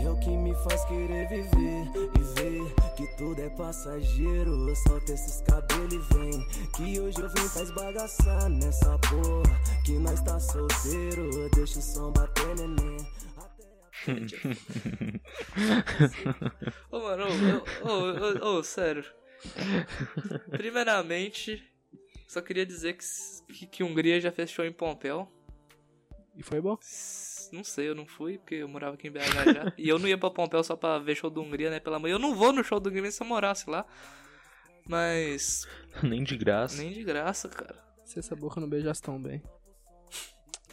[0.00, 4.74] É o que me faz querer viver e ver que tudo é passageiro.
[4.76, 6.48] Solta esses cabelos e vem.
[6.76, 9.60] Que hoje eu vim pra esbagaçar nessa porra.
[9.84, 11.48] Que nós tá solteiro.
[11.54, 12.98] Deixa o som bater, neném.
[16.90, 17.24] Ô, mano,
[17.84, 19.04] ô, ô, ô, ô, ô, sério.
[20.50, 21.62] Primeiramente,
[22.26, 23.04] só queria dizer que,
[23.52, 25.30] que, que Hungria já fez show em Pompéu.
[26.36, 26.76] E foi bom.
[27.52, 29.20] Não sei, eu não fui, porque eu morava aqui em BH
[29.54, 29.72] já.
[29.78, 31.78] e eu não ia pra Pompéu só pra ver show do Hungria, né?
[31.78, 32.14] Pela manhã.
[32.14, 33.86] Eu não vou no show do Hungria se eu morasse lá.
[34.88, 35.66] Mas.
[36.02, 36.76] Nem de graça.
[36.76, 37.82] Nem de graça, cara.
[38.04, 39.42] Se essa boca não beijasse tão bem.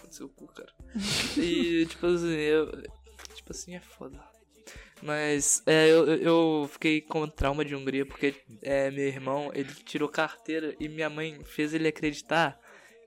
[0.10, 0.74] Seu cu, cara.
[1.38, 2.70] E, tipo assim, eu.
[3.34, 4.20] Tipo assim, é foda.
[5.02, 10.08] Mas é, eu, eu- fiquei com trauma de Hungria porque é, meu irmão ele tirou
[10.08, 12.60] carteira e minha mãe fez ele acreditar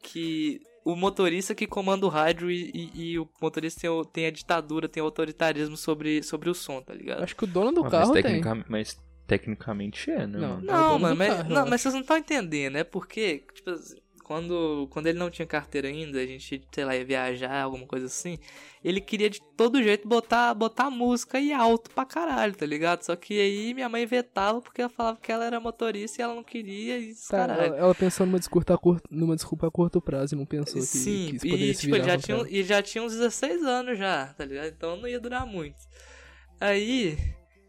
[0.03, 4.31] que o motorista que comanda o rádio e, e- e o motorista tem, tem a
[4.31, 7.23] ditadura, tem o autoritarismo sobre, sobre o som, tá ligado?
[7.23, 8.43] Acho que o dono do Ah, mas, carro tem.
[8.69, 10.39] mas tecnicamente é, né?
[10.39, 10.49] Não.
[10.57, 10.63] mano?
[10.63, 13.71] É Não, dono mano, mas, carro, não, mas vocês não estão entendendo, é porque, tipo,
[13.71, 17.87] assim, quando, quando ele não tinha carteira ainda, a gente, sei lá, ia viajar, alguma
[17.87, 18.39] coisa assim,
[18.83, 23.03] ele queria de todo jeito botar, botar música e alto pra caralho, tá ligado?
[23.03, 26.35] Só que aí minha mãe vetava porque ela falava que ela era motorista e ela
[26.35, 27.75] não queria e Tá, caralho.
[27.75, 30.87] ela, pensou numa desculpa, a curto, numa desculpa a curto prazo e não pensou que,
[30.87, 33.99] Sim, que isso poderia e se tipo, já, tinha, e já tinha uns 16 anos
[33.99, 34.69] já, tá ligado?
[34.69, 35.77] Então não ia durar muito.
[36.59, 37.19] Aí,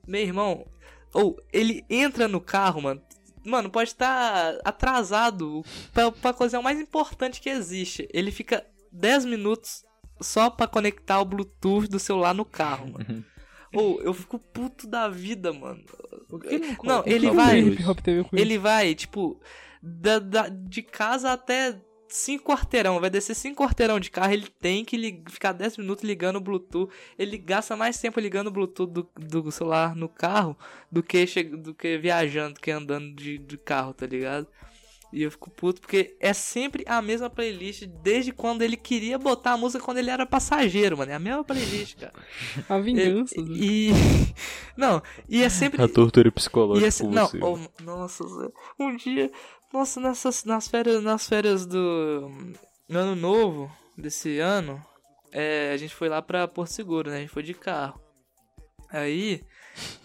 [0.07, 0.65] meu irmão,
[1.13, 3.01] ou ele entra no carro, mano.
[3.45, 8.07] Mano, pode estar atrasado pra, pra coisa mais importante que existe.
[8.13, 9.83] Ele fica 10 minutos
[10.21, 13.23] só pra conectar o Bluetooth do celular no carro, mano.
[13.73, 15.83] Ou eu fico puto da vida, mano.
[16.87, 17.61] Não, ele O que vai.
[18.41, 19.39] Ele vai, tipo,
[19.83, 22.99] da, da- de casa até cinco quarteirão.
[22.99, 24.33] Vai descer cinco quarteirão de carro.
[24.33, 26.91] Ele tem que ficar 10 minutos ligando o Bluetooth.
[27.17, 30.57] Ele gasta mais tempo ligando o Bluetooth do, do celular no carro
[30.91, 34.47] do que, che- do que viajando, do que andando de, de carro, tá ligado?
[35.13, 39.51] E eu fico puto porque é sempre a mesma playlist desde quando ele queria botar
[39.53, 41.09] a música quando ele era passageiro, mano.
[41.11, 42.11] É a mesma playlist, cara.
[42.67, 43.33] A vingança.
[43.39, 43.41] E.
[43.41, 43.55] né?
[43.57, 44.35] e-
[44.75, 45.81] Não, e é sempre.
[45.81, 49.31] A tortura E psicológica com não, oh, nossa, Zé, um dia,
[49.75, 52.31] nossa, nessas, nas férias, nas férias do
[52.87, 54.81] no ano novo desse ano,
[55.31, 57.17] é, a gente foi lá pra Porto Seguro, né?
[57.17, 57.99] A gente foi de carro.
[58.89, 59.41] Aí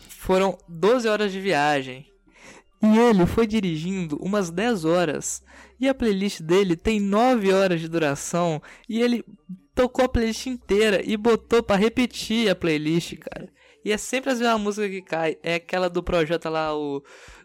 [0.09, 2.07] foram 12 horas de viagem.
[2.83, 5.43] E ele foi dirigindo umas 10 horas.
[5.79, 8.61] E a playlist dele tem 9 horas de duração.
[8.89, 9.25] E ele
[9.75, 13.49] tocou a playlist inteira e botou pra repetir a playlist, cara.
[13.85, 15.39] E é sempre as mesmas músicas que cai.
[15.43, 17.03] É aquela do projeto lá, o.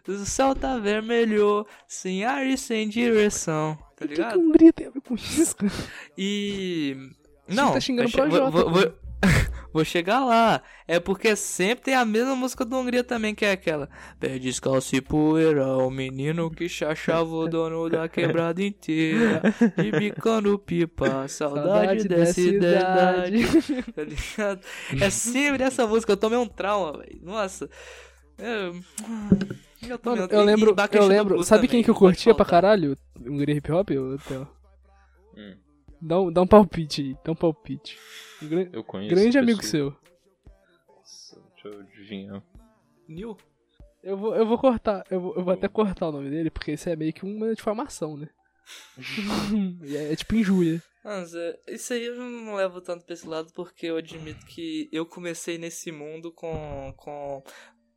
[0.08, 3.76] O céu tá vermelho, sem ar e sem direção.
[3.96, 4.34] Tá que, que ligado?
[4.34, 5.56] a Hungria tem a ver com isso?
[6.16, 6.96] E.
[7.48, 8.92] Você Não, tá xingando vai o che- vou, vou,
[9.72, 10.62] vou, chegar lá.
[10.86, 13.88] É porque sempre tem a mesma música do Hungria também, que é aquela.
[14.20, 19.42] Pé descalço e poeira, o menino que chachava o dono da quebrada inteira.
[19.76, 23.44] De bicando pipa, saudade, dessa idade.
[23.92, 24.60] Tá ligado?
[25.00, 27.20] É sempre essa música, eu tomei um trauma, velho.
[27.22, 27.68] Nossa.
[28.38, 28.70] É...
[29.82, 31.44] Eu, Mano, eu lembro, eu lembro.
[31.44, 32.96] Sabe também, quem que eu curtia pra caralho?
[33.20, 33.90] Hungria Hip Hop?
[33.90, 34.48] Ô, Theo?
[35.36, 35.56] Hum.
[36.00, 37.98] Dá um, dá um palpite aí, dá um palpite.
[38.42, 39.14] Um gran- Eu conheço.
[39.14, 39.94] grande amigo seu.
[40.88, 42.42] Nossa, deixa eu adivinhar.
[43.08, 43.36] Nil?
[44.02, 46.72] Eu vou, eu vou cortar, eu vou, eu vou até cortar o nome dele, porque
[46.72, 48.28] isso é meio que uma difamação, né?
[49.84, 50.82] É, é tipo injúria.
[51.04, 54.88] Mas é, isso aí eu não levo tanto pra esse lado porque eu admito que
[54.92, 56.92] eu comecei nesse mundo com.
[56.96, 57.42] com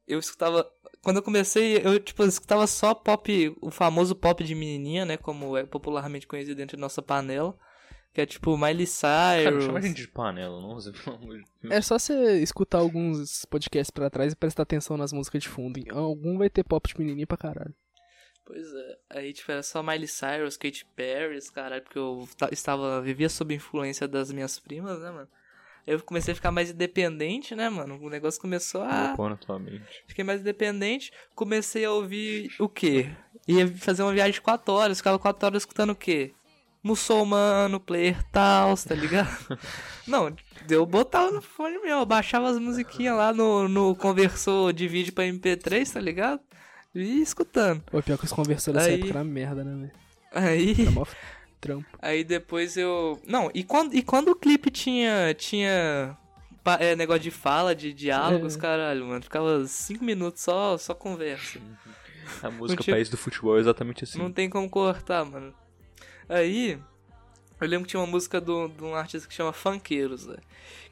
[0.10, 0.70] eu escutava.
[1.02, 5.16] Quando eu comecei, eu tipo, escutava só pop, o famoso pop de menininha, né?
[5.16, 7.58] Como é popularmente conhecido entre nossa panela.
[8.12, 9.66] Que é tipo Miley Cara, Cyrus.
[9.66, 10.74] chama a gente de panela, não?
[10.74, 11.74] Você, pelo amor de Deus.
[11.74, 15.78] É só você escutar alguns podcasts pra trás e prestar atenção nas músicas de fundo.
[15.80, 17.74] Em Algum vai ter pop de menininha pra caralho.
[18.46, 18.98] Pois é.
[19.20, 23.30] Aí, tipo, era só Miley Cyrus, Katy Perry, esse caralho, porque eu ta- estava, vivia
[23.30, 25.28] sob influência das minhas primas, né, mano?
[25.90, 28.00] Eu comecei a ficar mais independente, né, mano?
[28.02, 29.16] O negócio começou a.
[29.18, 30.04] Na tua mente.
[30.08, 33.10] Fiquei mais independente, comecei a ouvir o quê?
[33.48, 36.34] Ia fazer uma viagem de 4 horas, ficava 4 horas escutando o quê?
[36.84, 39.58] Muçulmano, player tals, tá ligado?
[40.08, 40.34] Não,
[40.70, 45.12] eu botava no fone meu, eu baixava as musiquinhas lá no, no conversor de vídeo
[45.14, 46.40] pra MP3, tá ligado?
[46.96, 47.82] E ia escutando.
[47.82, 49.92] Pô, pior que os conversores dessa Aí- época era merda, né, velho?
[50.32, 50.76] Aí.
[51.62, 51.86] Trampo.
[52.02, 53.20] Aí depois eu.
[53.28, 55.34] Não, e quando, e quando o clipe tinha.
[55.34, 56.18] tinha.
[56.64, 58.60] pa- é, negócio de fala, de diálogos, É.
[58.60, 59.22] caralho, mano.
[59.22, 61.60] Ficava 5 minutos só, só conversa.
[62.44, 64.20] A música tinha- país do futebol é exatamente assim.
[64.20, 65.54] Não tem como cortar, mano.
[66.28, 66.80] Aí.
[67.62, 70.38] Eu lembro que tinha uma música do- de um artista que chama Funkeiros, né?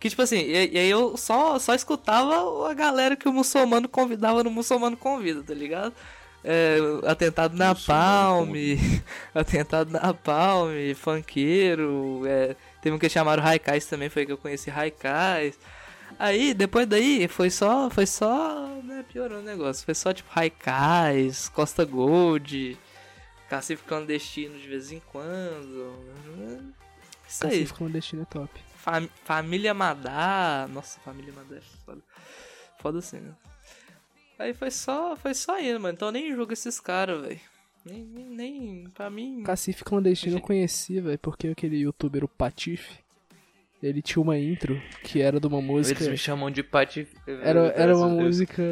[0.02, 3.88] Que tipo assim, e, e aí eu só, só escutava a galera que o muçulmano
[3.88, 5.94] convidava no muçulmano convida, tá ligado?
[6.50, 8.80] É, atentado na Palme,
[9.36, 14.70] atentado na Palme, funkeiro, é, teve um que chamaram Raikais também, foi que eu conheci
[14.70, 15.60] Raikais.
[16.18, 19.84] Aí, depois daí, foi só, foi só, né, piorou o negócio.
[19.84, 22.78] Foi só, tipo, Raikais, Costa Gold,
[23.50, 25.94] Cacife Clandestino de vez em quando.
[27.28, 27.52] Isso aí.
[27.52, 28.50] Pacífico Clandestino é top.
[28.78, 30.66] Fam- família Madá.
[30.72, 32.02] Nossa, Família Madá é foda.
[32.80, 33.34] Foda assim, né?
[34.40, 35.94] Aí foi só, foi só indo, mano.
[35.94, 37.40] Então nem julga esses caras, velho.
[37.86, 39.44] Nem, nem, nem, pra mim.
[39.44, 43.00] Cacife Clandestino eu conheci, velho, porque aquele youtuber, o Patife,
[43.82, 46.00] ele tinha uma intro que era de uma música.
[46.00, 47.08] Eles me chamam de Pati.
[47.26, 48.64] Era, era uma música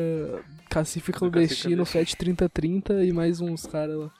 [0.69, 1.85] Cacife Clandestino, Clandestino.
[1.85, 4.11] Fat 3030 e mais uns caras lá.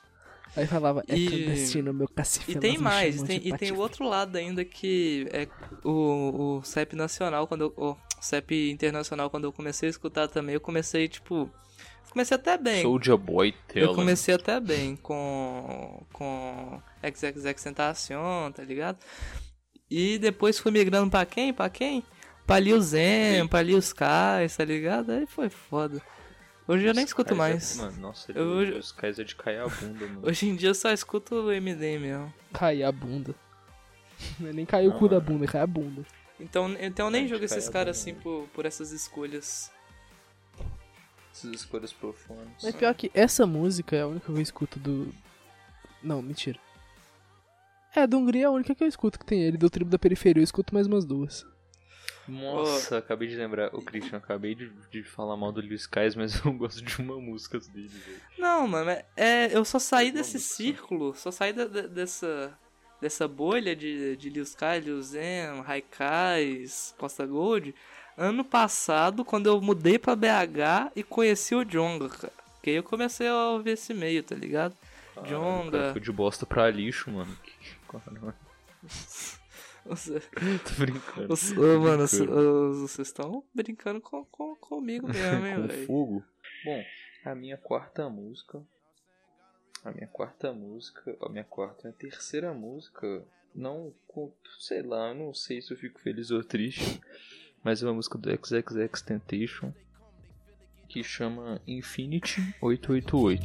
[0.56, 2.52] Aí falava, é E- clandestino, meu cacife.
[2.52, 5.46] E tem mais, tem, e tem o patife." outro lado ainda que é
[5.84, 10.60] o, o CEP nacional, quando eu, CEP internacional, quando eu comecei a escutar também, eu
[10.60, 11.50] comecei, tipo,
[12.10, 12.82] comecei até bem.
[12.82, 13.82] Soulja Boy Tell.
[13.84, 18.98] Eu comecei até bem com, com XXX Tentacion, tá ligado?
[19.90, 21.52] E depois fui migrando pra quem?
[21.52, 22.02] Pra quem?
[22.46, 25.10] Pra Lil Zen, pra Lil Skies, tá ligado?
[25.12, 26.00] Aí foi foda.
[26.68, 27.76] Hoje eu nem escuto mais.
[27.76, 30.20] Mano, nossa, Eu- ele, os Skies é de cair a bunda, mano.
[30.24, 32.32] Hoje em dia eu só escuto o MD mesmo.
[32.52, 33.34] Cair a bunda.
[34.40, 36.04] Não é nem cair o cu da bunda, é cair a bunda.
[36.38, 39.70] Então, então eu nem Gente, jogo esses cara, caras é assim por, por essas escolhas.
[41.32, 42.46] Essas escolhas profundas.
[42.62, 45.12] Mas pior que essa música é a única que eu escuto do.
[46.02, 46.58] Não, mentira.
[47.94, 49.56] É, do Hungria é a única que eu escuto que tem ele.
[49.56, 51.46] Do Tribo da Periferia eu escuto mais umas duas.
[52.28, 53.74] Nossa, acabei de lembrar.
[53.74, 57.18] O Christian, acabei de, de falar mal do Lil Skies, mas eu gosto de uma
[57.18, 58.20] música dele, velho.
[58.38, 60.54] Não, mano, é- é, eu só saí desse música.
[60.54, 62.58] círculo, só saí da- da- dessa,
[63.00, 67.74] dessa bolha de, de Lil Sky, Lil Zen, Haikais, Costa Gold,
[68.16, 72.32] ano passado, quando eu mudei pra BH e conheci o Jonga, cara.
[72.62, 74.74] Que aí eu comecei a ouvir esse meio, tá ligado?
[75.14, 75.78] Caralho, Jonga.
[75.88, 77.36] cara de bosta pra lixo, mano.
[79.84, 80.20] Você-
[80.64, 81.32] Tô brincando.
[81.32, 85.86] os- ô, mano, vocês estão brincando com, com- comigo mesmo, hein, com velho?
[85.86, 86.24] fogo.
[86.64, 86.82] Bom,
[87.24, 88.60] a minha quarta música.
[89.86, 91.16] A minha quarta música.
[91.22, 91.88] A minha quarta.
[91.88, 93.22] A terceira música.
[93.54, 93.94] Não.
[94.58, 97.00] Sei lá, não sei se eu fico feliz ou triste.
[97.62, 99.72] Mas é uma música do XXX Temptation.
[100.88, 103.44] Que chama Infinity 888.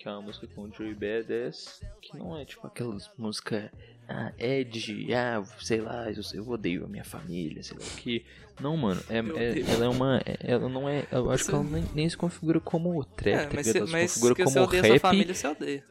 [0.00, 3.70] Que é uma música com o Joey Badass, que não é tipo aquelas músicas
[4.08, 8.24] ah, Ed, ah, sei lá, eu, eu odeio a minha família, sei lá o que.
[8.58, 10.22] Não, mano, é, é- ela é uma.
[10.24, 11.06] é- Ela não é.
[11.12, 13.76] Eu acho Você- que ela nem, nem se configura como trap, É, tá ligado?
[13.76, 15.00] Ela se mas configura como odeia sua rap.
[15.02, 15.84] família, você odeia.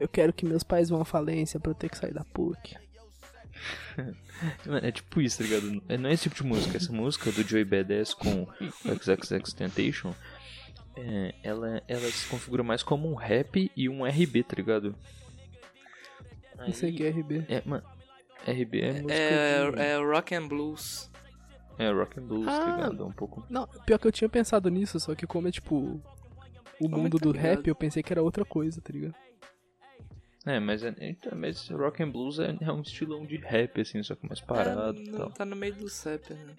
[0.00, 2.76] Eu quero que meus pais vão à falência pra eu ter que sair da PUC.
[4.66, 5.82] Mano, é tipo isso, tá ligado?
[5.88, 6.76] É- Não é esse tipo de música.
[6.76, 8.42] Essa música do Joey Badass com
[8.84, 10.14] o XXX Temptation,
[10.96, 14.94] é, ela, ela se configura mais como um rap e um RB, tá ligado?
[16.58, 17.44] Não sei o que é RB.
[17.48, 17.84] É, mano,
[18.46, 19.78] RB é música É, de...
[19.80, 21.10] é rock and blues.
[21.78, 22.76] É rock and blues, tá Ah.
[22.76, 23.02] ligado?
[23.02, 23.44] É um pouco...
[23.50, 25.76] Não, pior que eu tinha pensado nisso, só que como é tipo.
[26.80, 27.42] O Tô mundo muito do ligado.
[27.58, 29.14] rap, eu pensei que era outra coisa, tá ligado?
[30.44, 34.02] É, mas, é, então, mas rock and blues é, é um estilão de rap, assim,
[34.02, 35.30] só que mais parado É, e não- tal.
[35.30, 36.54] tá no meio do CEP, né?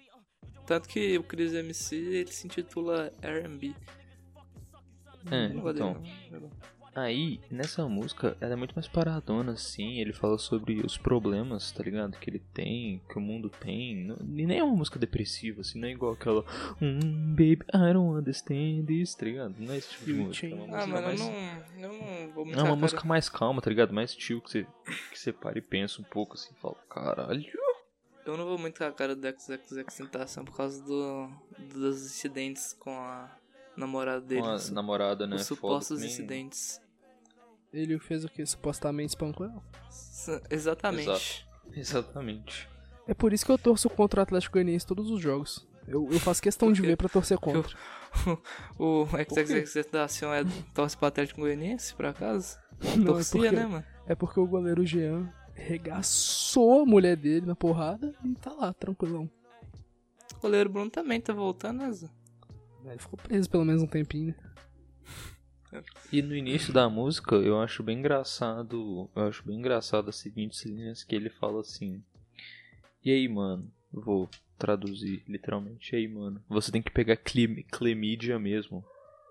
[0.66, 3.74] Tanto que o Chris MC ele se intitula R&B.
[5.30, 5.94] É, Não então...
[6.30, 6.50] dele.
[6.96, 9.98] Aí, nessa música, ela é muito mais paradona, assim.
[9.98, 12.16] Ele fala sobre os problemas, tá ligado?
[12.20, 14.14] Que ele tem, que o mundo tem.
[14.20, 15.80] E nem é uma música depressiva, assim.
[15.80, 16.44] Não é igual aquela.
[16.80, 19.56] Hum, baby, I don't understand this, tá ligado?
[19.58, 20.46] Não é esse tipo de música.
[20.46, 21.20] É uma Ah, mano, mais.
[21.20, 23.92] eu não, eu não vou muito É uma cara- música mais calma, tá ligado?
[23.92, 24.66] Mais chill que você,
[25.10, 27.44] que você para e pensa um pouco assim, fala, caralho.
[28.24, 31.28] Eu não vou muito com a cara do XXX Tentação por causa do,
[31.74, 33.36] dos incidentes com a
[33.76, 34.42] namorada dele.
[34.42, 35.36] Com a namorada, né?
[35.36, 36.80] os supostos incidentes.
[37.72, 38.44] Ele fez o que?
[38.46, 39.62] Supostamente espancou ela.
[39.88, 41.08] S- Exatamente.
[41.10, 41.78] Exato.
[41.78, 42.68] Exatamente.
[43.06, 45.66] É por isso que eu torço contra o Atlético Goianiense em todos os jogos.
[45.86, 47.76] Eu, eu faço questão de ver pra torcer contra.
[48.78, 52.56] O XXX Tentação é torce pro Atlético Goianiense, por acaso?
[52.96, 53.84] Não, é Torcia, porque, né, mano?
[54.06, 59.28] é porque o goleiro Jean regaçou a mulher dele na porrada e tá lá, tranquilão.
[60.36, 62.08] O goleiro Bruno também tá voltando, né, Zé?
[62.90, 64.28] Ele ficou preso pelo menos um tempinho,
[65.72, 65.82] né?
[66.12, 69.10] E no início da música eu acho bem engraçado.
[69.14, 72.02] Eu acho bem engraçado as seguintes linhas que ele fala assim.
[73.04, 73.68] E aí, mano?
[73.92, 75.94] Vou traduzir literalmente.
[75.94, 76.42] E aí, mano?
[76.48, 78.84] Você tem que pegar clim- clemídia mesmo.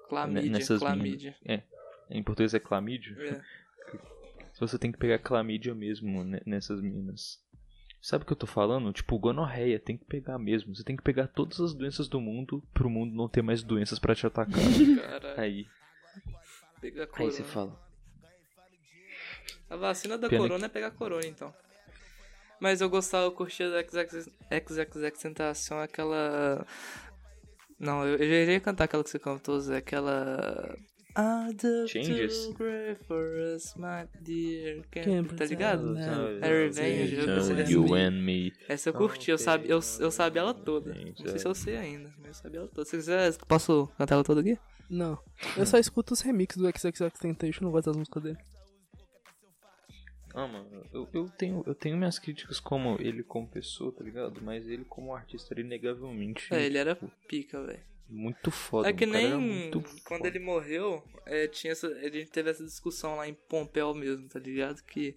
[0.09, 1.35] Clamídia, nessas clamídia.
[1.45, 1.63] minas.
[2.09, 2.15] É.
[2.17, 3.15] Em português é clamídia?
[3.19, 3.41] É.
[4.59, 7.42] Você tem que pegar clamídia mesmo ne- nessas minas.
[8.03, 8.91] Sabe o que eu tô falando?
[8.91, 10.75] Tipo, gonorreia, tem que pegar mesmo.
[10.75, 13.97] Você tem que pegar todas as doenças do mundo pro mundo não ter mais doenças
[13.97, 14.59] pra te atacar.
[15.01, 15.65] Caralho, aí,
[16.83, 17.79] aí você fala.
[19.69, 21.53] A vacina da Pena corona é pegar corona, então.
[22.59, 26.67] Mas eu gostava, eu curtia da XXX Tentação, aquela...
[27.79, 30.77] Não, eu, eu já iria cantar aquela que você cantou, Zé, aquela...
[31.87, 32.49] Changes.
[33.55, 34.83] us, my dear.
[34.91, 35.93] Can't tá ligado?
[35.93, 37.15] pretend É Revenge.
[37.15, 37.69] eu.
[37.69, 38.53] You and me.
[38.67, 40.93] Essa eu curti, eu, sabe, eu, eu sabia ela toda.
[40.93, 42.85] Não sei se eu sei ainda, mas eu sabia ela toda.
[42.85, 44.57] Se quiser, posso cantar ela toda aqui?
[44.89, 45.17] Não.
[45.57, 48.37] Eu só escuto os remixes do XXX Temptation, não gosto das músicas dele.
[50.35, 54.41] Ah, mano, eu, eu, tenho, eu tenho minhas críticas como ele como pessoa, tá ligado?
[54.41, 57.92] Mas ele como artista, ele inegavelmente É, ele era pica, velho.
[58.09, 58.89] Muito foda.
[58.89, 59.87] É que nem quando
[60.19, 60.27] foda.
[60.27, 64.39] ele morreu, é, tinha essa, a gente teve essa discussão lá em Pompeu mesmo, tá
[64.39, 64.81] ligado?
[64.83, 65.15] Que.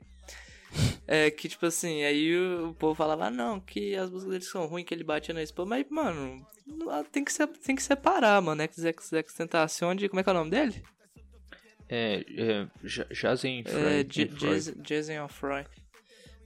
[1.07, 4.45] É que, tipo assim, aí o, o povo falava, ah, não, que as músicas dele
[4.45, 6.45] são ruins, que ele batia na esposa, mas, mano,
[7.13, 8.61] tem que, se- tem que separar, mano.
[8.63, 10.09] XXX Tentacion de.
[10.09, 10.83] Como é que é o nome dele?
[11.89, 15.65] É, é Ja- Jazen É, Jason- Jason Fry.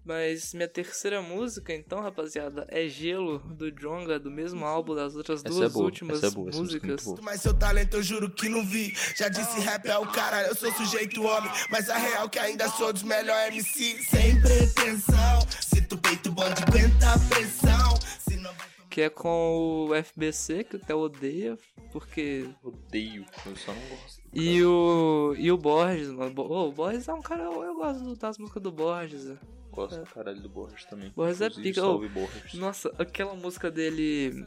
[0.04, 5.40] Mas minha terceira música, então, rapaziada, é Gelo, do Jonga, do mesmo álbum das outras
[5.44, 7.04] Essa duas é boa, últimas essa é boa, é músicas.
[7.04, 8.94] muito Mas seu talento eu juro que não vi.
[9.16, 11.50] Já disse rap é o caralho, eu sou sujeito homem.
[11.70, 14.02] Mas a real que ainda sou dos melhores MC.
[14.04, 15.40] Sem pretensão.
[15.60, 17.96] Sinto o peito bom de aguentar a pressão.
[18.26, 18.52] Se não
[18.88, 21.58] Que é com o FBC, que até odeia,
[21.92, 22.48] porque.
[22.62, 24.20] Odeio, eu só não gosto.
[24.32, 25.34] E o.
[25.36, 26.32] E o Borges, mano.
[26.40, 27.44] Ô, o Borges é um cara.
[27.44, 29.26] Eu, eu gosto do- das músicas do Borges.
[29.70, 31.10] Gosto do caralho do Borges também.
[31.10, 31.80] Borges é pica.
[31.80, 32.54] Salve Ô, Borges.
[32.54, 34.46] Nossa, aquela música dele.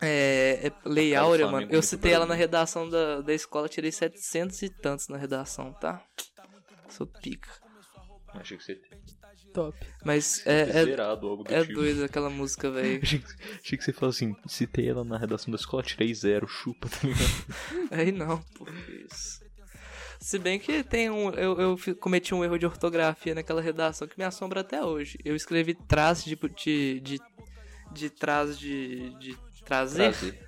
[0.00, 0.68] É.
[0.68, 1.68] é Lei Áurea, mano.
[1.70, 5.72] é Eu citei ela na redação da, da escola, tirei 700 e tantos na redação,
[5.72, 6.02] tá?
[6.88, 7.48] Sou pica.
[8.34, 8.80] Achei que você
[9.54, 9.78] Top.
[10.04, 10.84] Mas é, é.
[10.84, 11.74] Zerado, algo do é tipo.
[11.74, 13.00] doido aquela música, velho.
[13.00, 13.26] Achei que,
[13.62, 16.98] achei que você falou assim, citei ela na redação da escola, tirei zero, chupa, tá
[17.06, 17.46] ligado?
[17.92, 18.66] Aí não, pô,
[19.08, 19.43] isso.
[20.24, 21.28] Se bem que tem um.
[21.32, 25.18] Eu, eu cometi um erro de ortografia naquela redação que me assombra até hoje.
[25.22, 26.34] Eu escrevi trás de.
[26.56, 27.00] de.
[27.00, 27.20] de,
[27.92, 29.10] de trás de.
[29.18, 30.12] de trazer.
[30.12, 30.38] Trazer.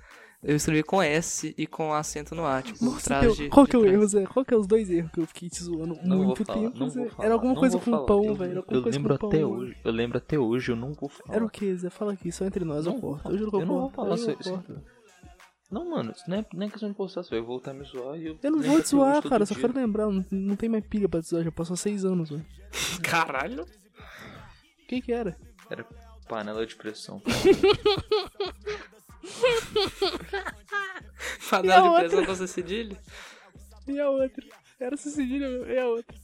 [0.41, 3.49] Eu escrevi com S e com acento no A, tipo, Nossa, trás meu, de.
[3.49, 4.25] qual de que é o erro, Zé?
[4.25, 6.77] Qual que é os dois erros que eu fiquei te zoando Não muito falar, tempo,
[6.79, 7.09] não Zé?
[7.09, 8.05] falar, Era alguma coisa com falar.
[8.05, 8.53] pão, Eu- velho.
[8.57, 9.51] Eu coisa lembro com até pão.
[9.51, 11.35] hoje, eu lembro até hoje, eu não vou falar.
[11.35, 11.89] Era o que, Zé?
[11.91, 13.31] Fala aqui, só entre nós, eu Não vou corto.
[13.31, 13.95] Eu juro que eu Eu não vou corto.
[13.95, 14.71] falar eu corto.
[14.71, 14.96] isso-
[15.69, 17.83] Não, mano, isso não é, não é questão de postar, você vai voltar a me
[17.83, 18.39] zoar e eu.
[18.41, 19.61] Eu não vou te zoar, cara, só dia.
[19.61, 22.45] quero lembrar, não, não tem mais pilha pra te zoar, já passou seis anos, velho.
[23.03, 23.63] Caralho!
[23.63, 25.35] O que que era?
[25.69, 25.83] Era
[26.27, 27.21] panela de pressão.
[31.49, 32.97] Panela de pressão com essa cedilha?
[33.87, 34.43] E a outra?
[34.79, 36.17] Era essa cedilha, e a outra?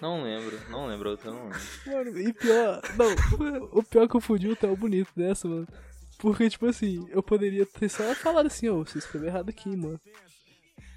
[0.00, 1.60] Não lembro, não lembro, outra não lembro.
[1.86, 5.66] Mano, e pior, não, o pior é que eu fudi o Theo bonito dessa, mano.
[6.18, 10.00] Porque, tipo assim, eu poderia ter só falado assim, ô, você escreveu errado aqui, mano.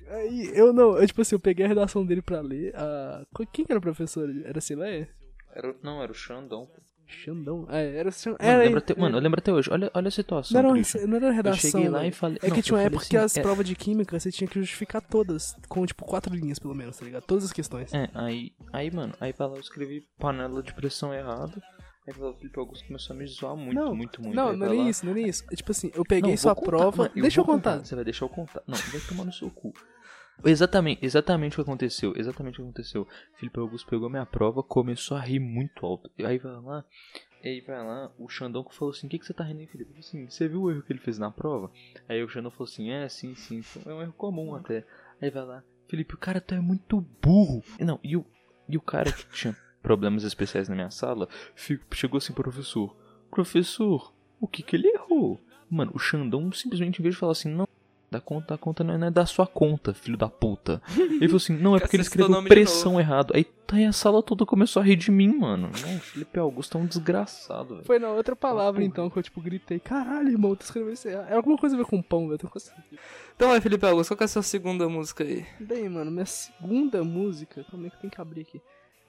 [0.10, 3.24] Aí, eu não, eu, tipo assim, eu peguei a redação dele pra ler, a...
[3.54, 4.28] Quem que era o professor?
[4.44, 5.08] Era Cileia?
[5.54, 6.66] Era, não, era o Xandão.
[6.66, 6.82] pô.
[7.06, 7.66] Xandão?
[7.70, 8.10] Ah, era...
[8.12, 8.38] Xandão.
[8.40, 9.70] Mano, Era, lembro até, mano, eu lembro até hoje.
[9.72, 10.54] Olha, olha a situação.
[10.62, 12.40] não era, uma, não era uma Eu redação, cheguei lá e falei.
[12.42, 14.48] É não, que tinha uma época que assim, as é- provas de química você tinha
[14.48, 17.24] que justificar todas, com tipo quatro linhas pelo menos, tá ligado?
[17.26, 17.94] Todas as questões.
[17.94, 21.62] É, aí, aí, mano, aí pra lá eu escrevi panela de pressão errado.
[22.18, 24.36] Lá o Felipe Augusto começou a me zoar muito, não, muito, muito.
[24.36, 25.44] não, não é lá- isso, não é nem isso.
[25.52, 26.98] É, tipo assim, eu peguei Não, sua contar, prova.
[27.04, 27.80] mano, Deixa eu vou contar.
[27.80, 28.62] Você vai deixar eu contar.
[28.68, 29.74] Não, vai tomar no seu cu.
[30.46, 32.14] Exatamente, exatamente o que aconteceu.
[32.16, 33.08] Exatamente o que aconteceu.
[33.36, 36.10] Felipe Augusto pegou minha prova, começou a rir muito alto.
[36.24, 36.86] Aí vai lá,
[37.44, 39.68] aí vai lá, o Xandão que falou assim: O que, que você tá rindo aí,
[39.68, 39.92] Felipe?
[39.94, 41.70] Eu assim: Você viu o erro que ele fez na prova?
[42.08, 43.62] Aí o Xandão falou assim: É, sim, sim.
[43.86, 44.86] É um erro comum até.
[45.22, 47.62] Aí vai lá, Felipe, o cara tu é muito burro.
[47.78, 48.26] Não, e o,
[48.70, 51.28] e o cara que tinha problemas especiais na minha sala
[51.92, 52.96] chegou assim, professor:
[53.30, 55.40] Professor, o que que ele errou?
[55.70, 57.68] Mano, o Xandão simplesmente, em vez de falar assim, não,
[58.10, 60.82] da conta, a conta não é, não é da sua conta, filho da puta.
[60.98, 63.34] Ele falou assim, não, é porque ele escreveu pressão errado.
[63.36, 65.70] Aí, tá aí a sala toda começou a rir de mim, mano.
[65.82, 67.86] Não, o Felipe Augusto é um desgraçado, velho.
[67.86, 68.86] Foi na outra palavra Porra.
[68.86, 71.30] então que eu tipo gritei: Caralho, irmão, tu escreveu isso errado.
[71.30, 72.40] É alguma coisa a ver com pão, velho.
[73.36, 75.46] Então vai, Felipe Augusto, qual que é a sua segunda música aí?
[75.60, 77.64] Bem, mano, minha segunda música.
[77.70, 78.60] Como é que tem que abrir aqui?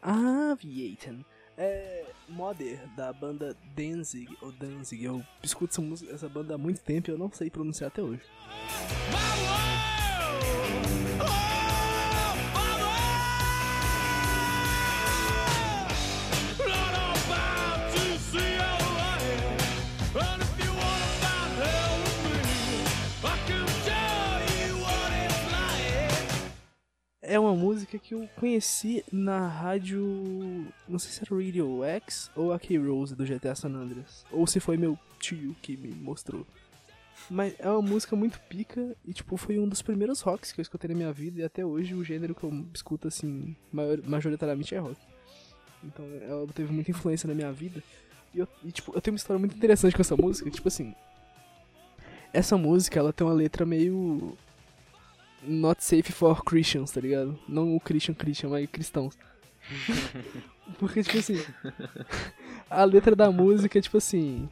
[0.02, 1.24] Aviator.
[1.56, 2.06] É.
[2.30, 5.04] Mother, da banda Danzig, ou Danzig.
[5.04, 8.02] Eu escuto essa, música, essa banda há muito tempo e eu não sei pronunciar até
[8.02, 8.22] hoje.
[27.32, 30.00] É uma música que eu conheci na rádio.
[30.88, 34.24] Não sei se era Radio X ou a K-Rose do GTA San Andreas.
[34.32, 36.44] Ou se foi meu tio que me mostrou.
[37.30, 40.62] Mas é uma música muito pica e, tipo, foi um dos primeiros rocks que eu
[40.62, 41.40] escutei na minha vida.
[41.40, 44.96] E até hoje o gênero que eu escuto, assim, maior- majoritariamente é rock.
[45.84, 47.80] Então ela teve muita influência na minha vida.
[48.34, 50.50] E, eu, e, tipo, eu tenho uma história muito interessante com essa música.
[50.50, 50.94] Tipo assim,
[52.32, 54.36] essa música ela tem uma letra meio
[55.42, 57.38] Not safe for Christians, tá ligado?
[57.48, 59.16] Não o Christian Christian, mas cristãos.
[60.78, 61.42] Porque, tipo assim.
[62.68, 64.48] A letra da música é tipo assim.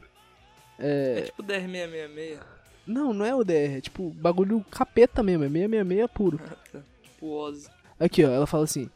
[0.77, 2.39] É tipo DR666.
[2.87, 6.39] Não, não é o DR, é tipo bagulho capeta mesmo, é 666 puro.
[7.03, 7.69] tipo Ozzy.
[7.99, 8.89] Aqui, ó, ela fala assim: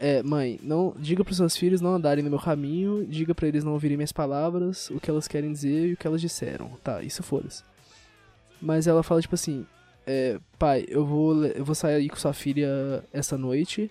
[0.00, 3.62] É, mãe, não diga pros seus filhos não andarem no meu caminho, diga pra eles
[3.62, 6.70] não ouvirem minhas palavras, o que elas querem dizer e o que elas disseram.
[6.82, 7.62] Tá, isso foda-se.
[8.60, 9.64] Mas ela fala tipo assim:
[10.06, 13.90] é, pai, eu vou, eu vou sair com sua filha essa noite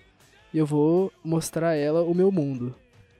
[0.52, 2.74] e eu vou mostrar a ela o meu mundo.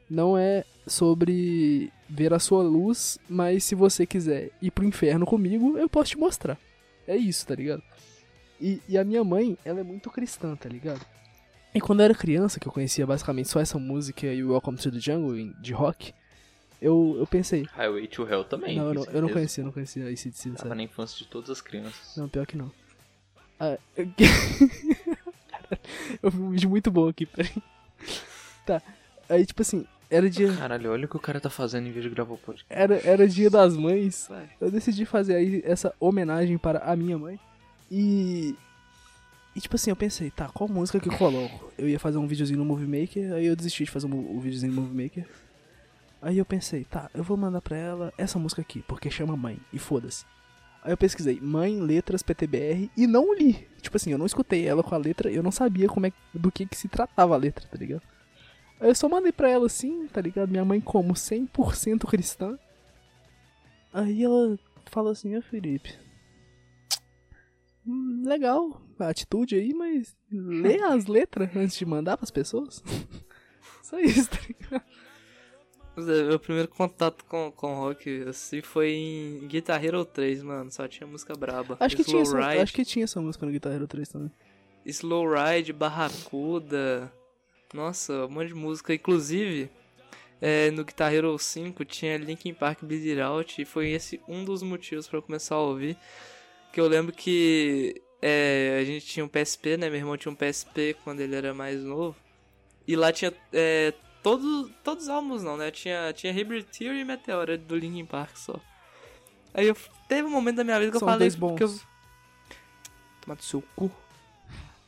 [0.08, 5.78] Não é sobre ver a sua luz, mas se você quiser ir pro inferno comigo,
[5.78, 6.58] eu posso te mostrar.
[7.06, 7.82] É isso, tá ligado?
[8.60, 11.04] E, e a minha mãe, ela é muito cristã, tá ligado?
[11.74, 14.92] E quando eu era criança, que eu conhecia basicamente só essa música e Welcome to
[14.92, 16.12] the Jungle de rock,
[16.80, 17.66] eu, eu pensei.
[17.72, 18.76] Highway to Hell também.
[18.76, 20.50] Não, eu não, eu não conhecia, não conhecia a ACDC.
[20.50, 22.16] Tava na infância de todas as crianças.
[22.16, 22.70] Não, pior que não.
[23.62, 23.78] Ah,
[26.20, 26.30] eu...
[26.32, 27.62] vi um vídeo muito bom aqui, peraí.
[28.66, 28.82] Tá.
[29.28, 30.52] Aí, tipo assim, era dia.
[30.52, 32.66] Caralho, olha o que o cara tá fazendo em vez de gravar o podcast.
[32.68, 34.28] Era, era dia das mães.
[34.60, 37.38] Eu decidi fazer aí essa homenagem para a minha mãe.
[37.88, 38.56] E.
[39.54, 41.72] E tipo assim, eu pensei, tá, qual música que eu coloco?
[41.78, 44.40] Eu ia fazer um videozinho no Movie Maker, aí eu desisti de fazer um, um
[44.40, 45.28] videozinho no Movie Maker.
[46.20, 49.58] Aí eu pensei, tá, eu vou mandar pra ela essa música aqui, porque chama Mãe,
[49.72, 50.24] e foda-se.
[50.82, 53.68] Aí eu pesquisei Mãe, Letras, PTBR e não li.
[53.80, 56.50] Tipo assim, eu não escutei ela com a letra, eu não sabia como é, do
[56.50, 58.02] que, que se tratava a letra, tá ligado?
[58.80, 60.50] Aí eu só mandei pra ela assim, tá ligado?
[60.50, 62.58] Minha mãe como 100% cristã.
[63.92, 65.94] Aí ela fala assim, ô Felipe,
[67.86, 72.82] hum, legal a atitude aí, mas lê as letras antes de mandar pras pessoas.
[73.82, 74.84] Só isso, tá ligado?
[75.96, 80.70] Meu primeiro contato com, com rock assim foi em Guitar Hero 3, mano.
[80.70, 81.76] Só tinha música braba.
[81.78, 84.30] Acho que, tinha essa, acho que tinha essa música no Guitar Hero 3 também.
[84.86, 87.12] Slow Ride, Barracuda.
[87.74, 88.94] Nossa, um monte de música.
[88.94, 89.70] Inclusive,
[90.40, 93.60] é, no Guitar Hero 5 tinha Linkin Park Bleed Out.
[93.60, 95.96] E foi esse um dos motivos para eu começar a ouvir.
[96.72, 99.90] Que eu lembro que é, a gente tinha um PSP, né?
[99.90, 102.16] Meu irmão tinha um PSP quando ele era mais novo.
[102.88, 105.70] E lá tinha é, todos, todos os álbuns não, né?
[105.70, 108.58] Tinha, tinha Hybrid Theory e Meteora do Linkin Park só.
[109.54, 109.76] Aí eu
[110.08, 111.50] teve um momento da minha vida que São eu falei dois bons.
[111.50, 111.80] porque eu
[113.20, 113.90] Toma do seu cu.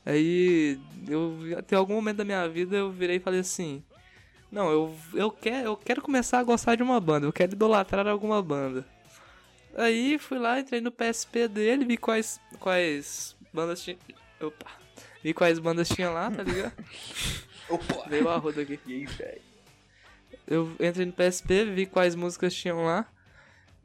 [0.06, 0.78] Aí
[1.08, 3.82] eu até algum momento da minha vida eu virei e falei assim:
[4.50, 8.06] "Não, eu eu quero eu quero começar a gostar de uma banda, eu quero idolatrar
[8.06, 8.86] alguma banda".
[9.76, 13.96] Aí fui lá, entrei no PSP dele, vi quais quais bandas tinha
[14.40, 14.70] Opa.
[15.22, 16.72] Vi quais bandas tinha lá, tá ligado?
[17.68, 18.08] Opa!
[18.08, 18.78] Veio a roda aqui.
[18.86, 19.40] E aí, velho?
[20.46, 23.06] Eu entrei no PSP, vi quais músicas tinham lá.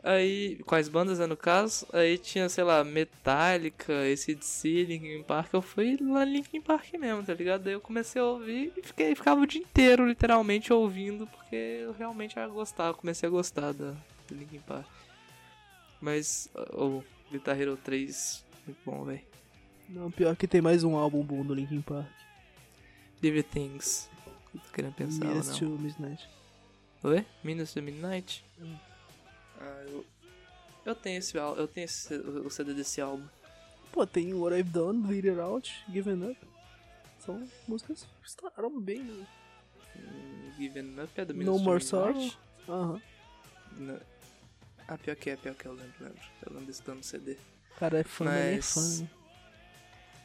[0.01, 1.85] Aí, quais bandas, né, no caso.
[1.91, 5.53] Aí tinha, sei lá, Metallica, ACDC, Linkin Park.
[5.53, 7.63] Eu fui lá Linkin Park mesmo, tá ligado?
[7.63, 11.27] Daí eu comecei a ouvir e fiquei, ficava o dia inteiro, literalmente, ouvindo.
[11.27, 13.91] Porque eu realmente ia gostar, comecei a gostar da,
[14.27, 14.87] do Linkin Park.
[16.01, 19.21] Mas, o Guitar Hero 3, muito bom, velho.
[19.89, 22.07] Não, pior que tem mais um álbum bom do Linkin Park.
[23.21, 24.09] Livre Things.
[24.51, 25.57] Tô querendo pensar ou Minutes não.
[25.57, 26.29] to Midnight.
[27.03, 27.25] Oi?
[27.43, 28.43] Minutes to Midnight?
[29.59, 30.05] Ah, eu.
[30.85, 33.27] Eu tenho esse eu tenho esse, o CD desse álbum.
[33.91, 36.39] Pô, tem What I've Done, Bleed It Out, Given Up.
[37.19, 39.27] São músicas que estouraram bem, né?
[39.97, 42.31] Hum, Given Up é do No Minutes to More Sorrow.
[42.67, 43.01] Aham.
[44.87, 46.21] Ah, pior que é, pior que eu lembro, lembro.
[46.45, 47.37] Eu lembro desse dando CD.
[47.77, 48.35] Cara, é fã, mas...
[48.35, 49.03] nem é fã.
[49.03, 49.09] né?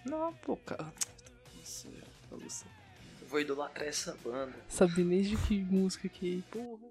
[0.07, 0.93] Não, pô, cara.
[1.57, 2.15] Nossa, eu.
[3.35, 4.55] Vou idolatrar essa banda.
[4.69, 6.45] Sabe nem de que música que...
[6.53, 6.89] Porra.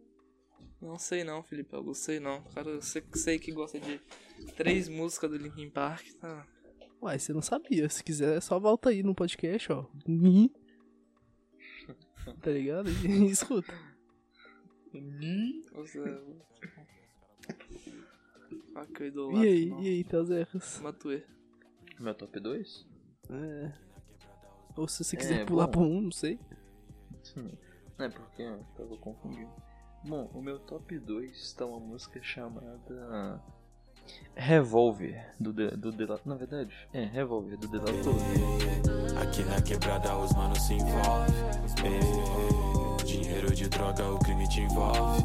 [0.82, 2.42] Não sei não, Felipe, eu sei não.
[2.54, 3.98] Cara, eu sei, sei que gosta de
[4.58, 6.46] três músicas do Linkin Park, tá?
[7.02, 7.88] Uai, você não sabia.
[7.88, 9.86] Se quiser, só volta aí no podcast, ó.
[10.06, 10.52] Ni.
[12.42, 12.90] Tá ligado?
[13.08, 13.74] E escuta.
[15.72, 16.22] Nossa,
[18.76, 19.82] ah, que eu E idolatro, aí, não.
[19.82, 20.82] e aí, Tazerras?
[20.82, 21.24] Matuê.
[22.02, 22.86] Meu top 2?
[23.30, 23.93] É.
[24.76, 25.72] Ou se você quiser É, pular bom.
[25.72, 26.40] pra um, não sei.
[27.98, 29.50] Não é porque eu tava confundindo.
[30.06, 33.42] Bom, o meu top 2 está uma música chamada
[34.36, 39.22] Revolver do The, do The Na verdade, é Revolver do The La Torre.
[39.22, 41.34] Aqui na quebrada os manos se envolvem.
[41.86, 45.24] Eh, dinheiro de droga, o crime te envolve.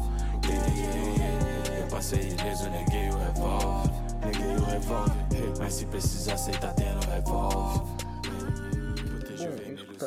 [0.49, 3.91] Eh, eu passei ileso, neguei o revólver.
[4.25, 5.13] Neguei o revólver.
[5.59, 7.81] Mas se precisar, cê tá tendo revólver.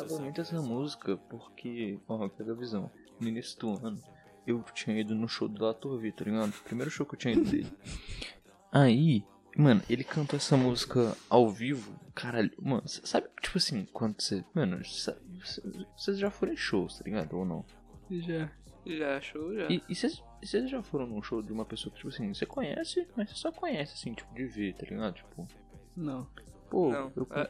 [0.05, 2.91] Escutava muito essa música porque, ó, pega a visão.
[3.19, 4.01] No início do ano,
[4.45, 6.51] eu tinha ido no show do La Torre, tá ligado?
[6.63, 7.71] Primeiro show que eu tinha ido dele.
[8.71, 9.23] Aí,
[9.57, 14.43] mano, ele cantou essa música ao vivo caralho, mano, sabe, tipo assim, quando você.
[14.53, 15.61] Mano, cê- cê-
[15.97, 17.37] vocês já foram em shows, tá ligado?
[17.37, 17.65] Ou não?
[18.09, 18.51] Já.
[18.85, 19.67] Já, show, já.
[19.69, 23.07] E vocês vocês já foram num show de uma pessoa que, tipo assim, você conhece,
[23.15, 25.13] mas você só conhece, assim, tipo, de ver, tá ligado?
[25.15, 25.47] Tipo,
[25.95, 26.27] Não.
[26.69, 27.25] pô, Não, eu.
[27.29, 27.47] ah,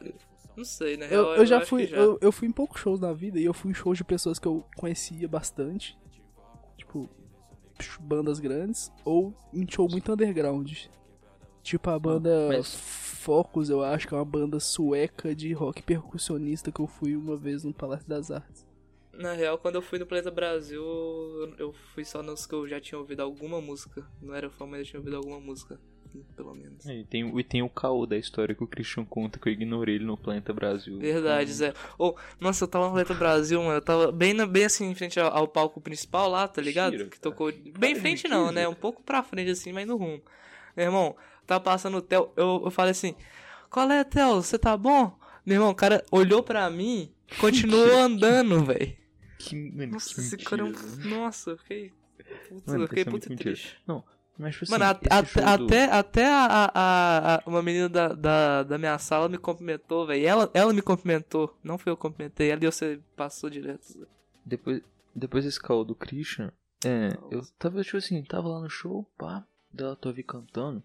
[0.56, 1.36] Não sei, na Eu, real.
[1.36, 1.86] eu já fui.
[1.86, 4.04] que Eu, eu fui em poucos shows na vida e eu fui em shows de
[4.04, 5.98] pessoas que eu conhecia bastante.
[6.76, 7.08] Tipo,
[8.00, 8.92] bandas grandes.
[9.04, 10.72] Ou em show muito underground.
[11.62, 12.74] Tipo a banda mas-
[13.24, 17.36] Focus, eu acho que é uma banda sueca de rock percussionista que eu fui uma
[17.38, 18.66] vez no Palácio das Artes.
[19.14, 22.68] Na real, quando eu fui no Planeta Brasil, eu- eu fui só nos que eu
[22.68, 24.06] já tinha ouvido alguma música.
[24.20, 25.80] Não era fã, mas eu tinha ouvido alguma música.
[26.36, 26.84] Pelo menos.
[26.86, 29.52] E tem, o- e tem o caô da história que o Christian conta que eu
[29.52, 30.98] ignorei ele no Planeta Brasil.
[30.98, 31.72] Verdade, Zé.
[31.98, 33.74] Ô, nossa, eu tava no Planeta Brasil, mano.
[33.76, 36.92] Eu tava bem, bem assim, em frente ao, ao palco principal lá, tá ligado?
[36.92, 37.52] Mentira, que tocou.
[37.78, 38.66] Bem em frente não, né?
[38.68, 40.20] Um pouco pra frente assim, mas no rumo.
[40.76, 42.30] Meu irmão, tava passando o Theo.
[42.36, 43.14] Eu, eu falei assim:
[43.70, 44.36] Qual é, Theo?
[44.42, 45.16] Você tá bom?
[45.46, 47.10] Meu irmão, o cara olhou pra mim
[47.40, 48.96] continuou andando, velho.
[49.38, 50.68] Que, mano, Nossa, que esse cara é um.
[50.68, 51.10] mentira, mano.
[51.16, 51.92] Nossa, eu fiquei.
[52.48, 53.36] Putz, Mano, eu fiquei é mentira.
[53.36, 53.76] triste.
[53.86, 54.02] Não,
[54.38, 58.62] mas tipo assim, Mano, a- esse até, até, até a, a- uma menina da, da,
[58.62, 60.26] da minha sala me cumprimentou, velho.
[60.26, 61.56] Ela, ela me cumprimentou.
[61.62, 62.50] Não foi eu que cumprimentei.
[62.50, 64.06] Ela e você passou direto.
[64.44, 64.82] Depois,
[65.14, 66.52] depois desse caô do Christian,
[66.84, 70.82] é, eu tava, tipo assim, tava lá no show, pá, dela tô vi cantando.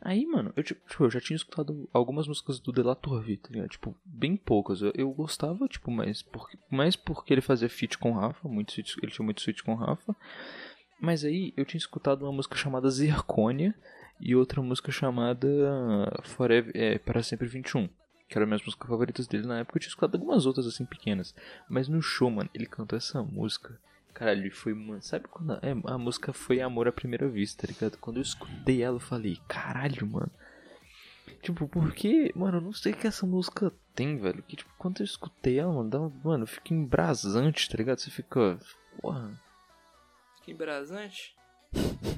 [0.00, 3.68] Aí, mano, eu, tipo, eu já tinha escutado algumas músicas do Delatorvi, tá ligado?
[3.68, 4.80] Tipo, bem poucas.
[4.80, 8.74] Eu, eu gostava, tipo, mais porque, mais porque ele fazia feat com o Rafa, muito
[8.78, 10.16] ele tinha muito feat com o Rafa.
[11.02, 13.74] Mas aí eu tinha escutado uma música chamada Zirconia
[14.20, 15.48] e outra música chamada
[16.22, 17.88] Forever, é, Para Sempre 21.
[18.28, 19.76] Que eram minhas músicas favoritas dele na época.
[19.76, 21.34] Eu tinha escutado algumas outras assim pequenas.
[21.68, 23.76] Mas no show, mano, ele cantou essa música.
[24.14, 25.02] Caralho, foi, mano.
[25.02, 25.54] Sabe quando.
[25.54, 27.98] a- É, a música foi Amor à Primeira Vista, tá ligado?
[27.98, 30.30] Quando eu escutei ela, eu falei, caralho, mano.
[31.42, 34.42] Tipo, porque, mano, eu não sei o que essa música tem, velho.
[34.44, 37.98] Que, tipo, quando eu escutei ela, mano, dá, mano, fica embrasante, tá ligado?
[37.98, 38.58] Você fica.
[39.00, 39.32] Porra.
[40.42, 41.34] Que embrasante.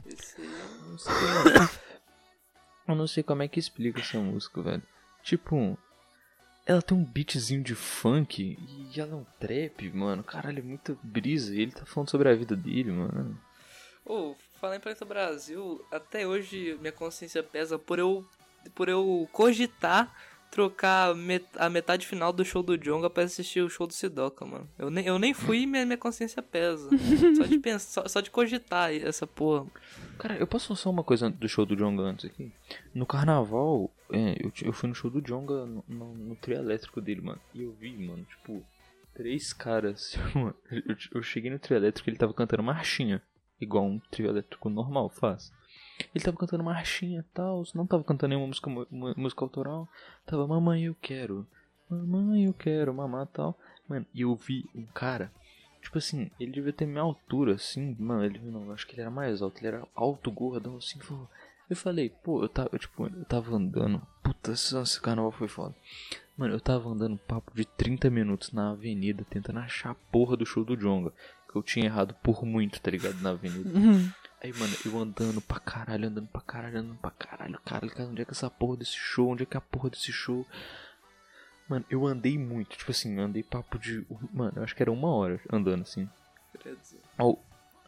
[0.06, 0.48] Esse aí.
[0.88, 1.70] Não sei, mano.
[2.86, 4.82] Eu não sei como é que explica essa música, velho.
[5.22, 5.78] Tipo,
[6.66, 10.22] ela tem um beatzinho de funk e ela é um trap, mano.
[10.22, 11.54] Caralho, é muita brisa.
[11.54, 13.40] E ele tá falando sobre a vida dele, mano.
[14.04, 18.26] Ô, falar em Planeta Brasil, até hoje minha consciência pesa por eu,
[18.74, 20.14] por eu cogitar
[20.54, 23.92] trocar a met- a metade final do show do Jonga pra assistir o show do
[23.92, 24.68] Sidoca, mano.
[24.78, 26.88] Eu nem, eu nem fui e minha, minha consciência pesa.
[27.36, 29.66] só de pensar, só, só de cogitar essa porra.
[30.16, 32.52] Cara, eu posso falar só uma coisa do show do Jonga antes aqui?
[32.94, 37.00] No carnaval, é, eu, eu fui no show do Jonga no, no, no trio elétrico
[37.00, 37.40] dele, mano.
[37.52, 38.64] E eu vi, mano, tipo,
[39.12, 40.16] três caras.
[40.34, 43.20] mano, eu, eu cheguei no trio elétrico e ele tava cantando marchinha.
[43.60, 45.52] Igual um trio elétrico normal faz.
[46.14, 48.70] Ele tava cantando marchinha e tal, não tava cantando nenhuma música,
[49.16, 49.88] música autoral.
[50.26, 51.46] Tava Mamãe eu quero,
[51.88, 53.58] Mamãe eu quero, mamar e tal.
[53.88, 55.30] Mano, e eu vi um cara,
[55.82, 59.10] tipo assim, ele devia ter minha altura, assim, mano, ele não, acho que ele era
[59.10, 61.28] mais alto, ele era alto, gordão, assim, falou.
[61.68, 65.74] Eu falei, pô, eu tava, tipo, eu tava andando, puta, esse, carnaval foi foda.
[66.36, 70.36] Mano, eu tava andando um papo de 30 minutos na avenida, tentando achar a porra
[70.36, 71.12] do show do Jonga.
[71.48, 73.20] Que eu tinha errado por muito, tá ligado?
[73.20, 73.70] Na avenida.
[74.44, 78.20] Aí, mano, eu andando pra caralho, andando pra caralho, andando pra caralho, caralho, cara, onde
[78.20, 79.30] é que essa porra desse show?
[79.30, 80.46] Onde é que é a porra desse show?
[81.66, 84.06] Mano, eu andei muito, tipo assim, andei papo de.
[84.34, 86.06] Mano, eu acho que era uma hora andando assim.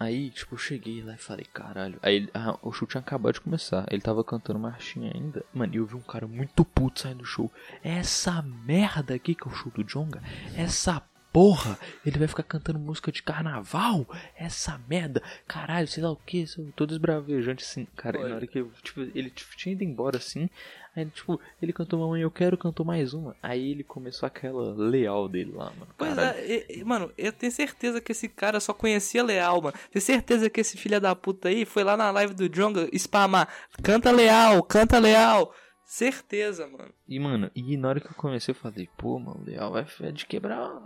[0.01, 1.99] Aí, tipo, eu cheguei lá e falei, caralho.
[2.03, 3.85] Aí ah, o show tinha acabado de começar.
[3.91, 5.45] Ele tava cantando marchinha ainda.
[5.53, 7.53] Mano, e eu vi um cara muito puto saindo do show.
[7.85, 10.23] Essa merda aqui que é o show do Jonga.
[10.57, 11.03] Essa
[11.37, 11.78] porra.
[12.05, 14.07] Ele vai ficar cantando música de carnaval.
[14.34, 15.22] Essa merda.
[15.47, 16.47] Caralho, sei lá o que.
[16.74, 17.87] Todo esbravejante assim.
[17.95, 20.49] Cara, e na hora que eu, tipo, ele tipo, tinha ido embora assim.
[20.97, 23.37] Aí, tipo, ele cantou Mamãe Eu Quero, cantou mais uma.
[23.43, 25.89] Aí ele começou aquela leal dele lá, mano.
[25.99, 26.39] Pois Caralho.
[26.39, 29.76] é, e- e, mano, eu tenho certeza que esse cara só conhecia Leal, mano.
[29.93, 33.47] Tenho certeza que esse filho da puta aí foi lá na live do Jonga spamar.
[33.82, 35.53] Canta Leal, canta Leal.
[35.87, 36.93] Certeza, mano.
[37.09, 40.11] E, mano, e na hora que eu comecei, eu falei, pô, mano, Leal é, é
[40.11, 40.82] de quebrar.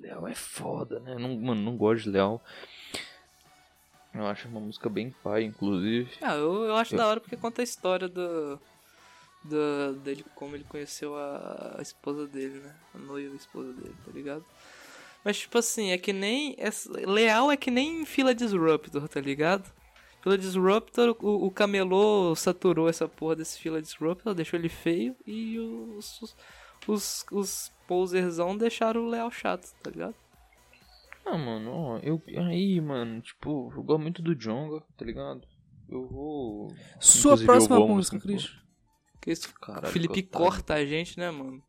[0.00, 1.14] Leal é foda, né?
[1.16, 2.42] Não, mano, não gosto de Leal.
[4.14, 6.10] Eu acho uma música bem pai, inclusive.
[6.22, 8.58] Ah, eu, eu acho Eu- da hora porque conta a história do,
[9.44, 9.94] do.
[10.02, 12.74] dele, como ele conheceu a, a esposa dele, né?
[12.94, 14.44] A noiva esposa dele, tá ligado?
[15.22, 16.56] Mas, tipo assim, é que nem.
[16.58, 16.70] é-
[17.06, 19.70] leal é que nem fila Disruptor, tá ligado?
[20.28, 25.58] Fila Disruptor, o, o camelô saturou essa porra desse fila Disruptor, deixou ele feio e
[25.58, 26.20] os.
[26.20, 26.36] os,
[26.86, 30.14] os, os poserzão deixaram o Leal chato, tá ligado?
[31.24, 32.22] Ah, mano, ó, eu.
[32.46, 35.40] Aí, mano, tipo, eu gosto muito do Jonga, tá ligado?
[35.88, 36.68] Eu vou.
[37.00, 38.58] Sua inclusive, próxima vou música, Christian.
[39.22, 41.62] Que isso, Caralho, o Felipe corta a gente, né, mano?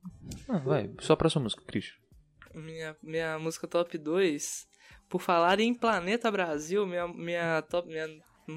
[0.49, 0.91] Ah, vai.
[0.99, 1.95] Só a próxima música, Christian.
[2.53, 4.68] Minha, minha música top 2.
[5.07, 8.07] Por falar em Planeta Brasil, minha, minha, top, minha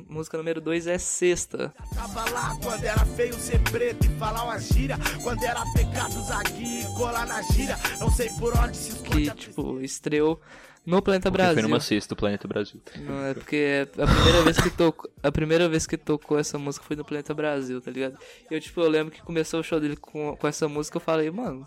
[0.08, 1.72] música número 2 é Sexta.
[1.94, 4.96] Tava lá quando era feio ser preto e falar uma gíria.
[5.22, 6.14] Quando era pecado
[6.58, 7.76] e colar na gíria.
[8.00, 10.40] Não sei por onde se esconde Que, tipo, estreou
[10.84, 11.54] no Planeta Porque Brasil.
[11.54, 12.80] foi numa sexta do Planeta Brasil.
[12.96, 16.84] Não, é porque a primeira vez que tocou, a primeira vez que tocou essa música
[16.84, 18.18] foi no Planeta Brasil, tá ligado?
[18.50, 21.30] Eu tipo, eu lembro que começou o show dele com, com essa música, eu falei,
[21.30, 21.66] mano,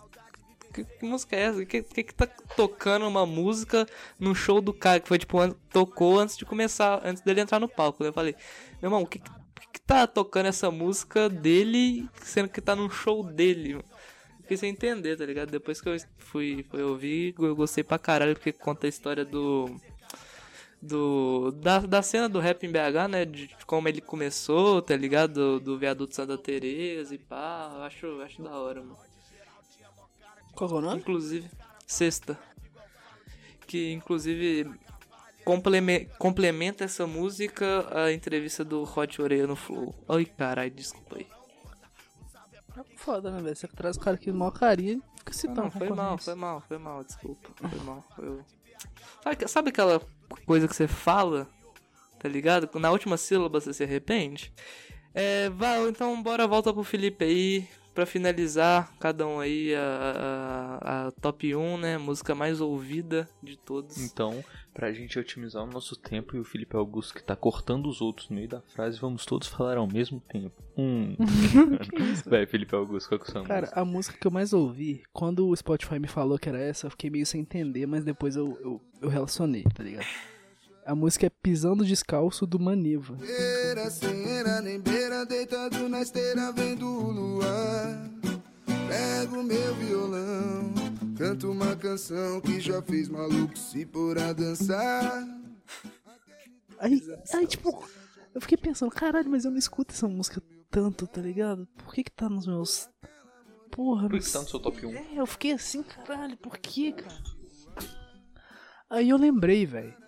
[0.76, 1.66] que, que música é essa?
[1.66, 3.86] Que, que que tá tocando uma música
[4.20, 7.60] no show do cara que foi tipo an- tocou antes de começar, antes dele entrar
[7.60, 8.04] no palco?
[8.04, 8.34] Eu falei,
[8.82, 13.24] meu irmão, o que, que tá tocando essa música dele, sendo que tá num show
[13.24, 13.80] dele?
[14.42, 15.50] Fiquei sem entender, tá ligado?
[15.52, 19.76] Depois que eu fui, fui ouvir, eu gostei pra caralho, porque conta a história do.
[20.82, 21.52] Do.
[21.54, 23.26] Da, da cena do rap em BH, né?
[23.26, 25.34] De como ele começou, tá ligado?
[25.34, 27.86] Do, do viaduto Santa Teresa e pá.
[27.86, 28.98] Acho, acho da hora, mano.
[30.56, 31.00] Qual é o nome?
[31.02, 31.50] Inclusive,
[31.86, 32.38] sexta.
[33.68, 34.70] Que inclusive
[35.44, 39.94] compleme- complementa essa música a entrevista do Hot Oreia no Flow.
[40.08, 41.28] Ai, caralho, desculpa aí.
[42.98, 43.56] Foda, né, velho?
[43.56, 45.62] Você traz o cara aqui no maior carinha e fica Não, citando.
[45.62, 47.50] não, foi mal, foi mal, foi mal, desculpa.
[47.70, 48.04] Foi mal.
[48.20, 48.44] Eu...
[49.24, 50.02] Sabe, sabe aquela
[50.46, 51.48] coisa que você fala,
[52.20, 52.70] tá ligado?
[52.80, 54.52] Na última sílaba você se arrepende?
[55.14, 61.08] É, Val, então bora volta pro Felipe aí, pra finalizar, cada um aí, a, a,
[61.08, 61.98] a top 1, né?
[61.98, 63.98] Música mais ouvida de todos.
[63.98, 64.44] Então,
[64.74, 68.30] pra gente otimizar o nosso tempo e o Felipe Augusto que tá cortando os outros
[68.30, 70.54] no meio da frase, vamos todos falar ao mesmo tempo.
[70.78, 71.16] Um.
[72.28, 73.80] Vai, Felipe Augusto, qual que é a sua Cara, música?
[73.82, 76.92] a música que eu mais ouvi, quando o Spotify me falou que era essa, eu
[76.92, 80.06] fiquei meio sem entender, mas depois eu, eu, eu relacionei, tá ligado?
[80.86, 83.16] A música é Pisando Descalço do Maniva.
[83.16, 88.08] Beira, sem era nem beira, deitado na esteira vendo o luar.
[88.88, 90.72] Pego meu violão,
[91.18, 95.28] canto uma canção que já fez maluco se pôr a dançar.
[96.78, 97.02] Aí,
[97.34, 97.84] aí, tipo,
[98.36, 101.68] eu fiquei pensando, caralho, mas eu não escuto essa música tanto, tá ligado?
[101.78, 102.88] Por que que tá nos meus...
[103.72, 104.96] Porra, Por que tá no seu top 1?
[104.96, 107.24] É, eu fiquei assim, caralho, por que, cara?
[108.88, 110.05] Aí eu lembrei, velho.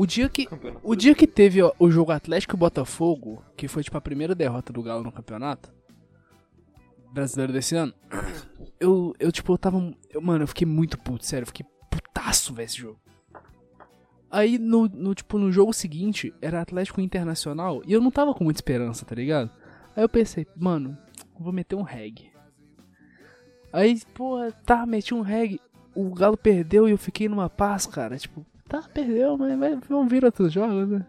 [0.00, 0.48] O dia que
[0.82, 4.34] o dia que teve ó, o jogo Atlético e Botafogo, que foi tipo a primeira
[4.34, 5.70] derrota do Galo no campeonato
[7.12, 7.92] brasileiro desse ano,
[8.80, 12.54] eu eu tipo eu tava, eu, mano, eu fiquei muito puto, sério, eu fiquei putaço
[12.54, 12.98] ver esse jogo.
[14.30, 18.42] Aí no, no tipo no jogo seguinte era Atlético Internacional e eu não tava com
[18.42, 19.50] muita esperança, tá ligado?
[19.94, 20.96] Aí eu pensei, mano,
[21.38, 22.32] vou meter um reggae.
[23.70, 25.60] Aí, pô, tá, meti um reggae.
[25.94, 28.16] O Galo perdeu e eu fiquei numa paz, cara.
[28.16, 29.58] Tipo, tá, perdeu, mas
[29.88, 31.06] vamos vir outros jogos, né?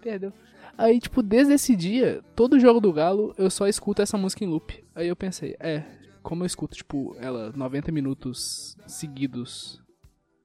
[0.00, 0.32] Perdeu.
[0.78, 4.48] Aí, tipo, desde esse dia, todo jogo do Galo, eu só escuto essa música em
[4.48, 4.84] loop.
[4.94, 5.82] Aí eu pensei, é,
[6.22, 9.82] como eu escuto, tipo, ela 90 minutos seguidos,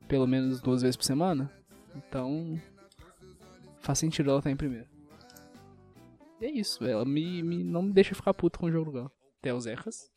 [0.07, 1.51] pelo menos duas vezes por semana,
[1.95, 2.59] então
[3.81, 4.87] faz sentido ela estar em primeiro.
[6.39, 8.91] E é isso, ela me, me- não me deixa ficar puto com o jogo do
[8.93, 9.11] Galo.
[9.39, 10.09] Até os Erras.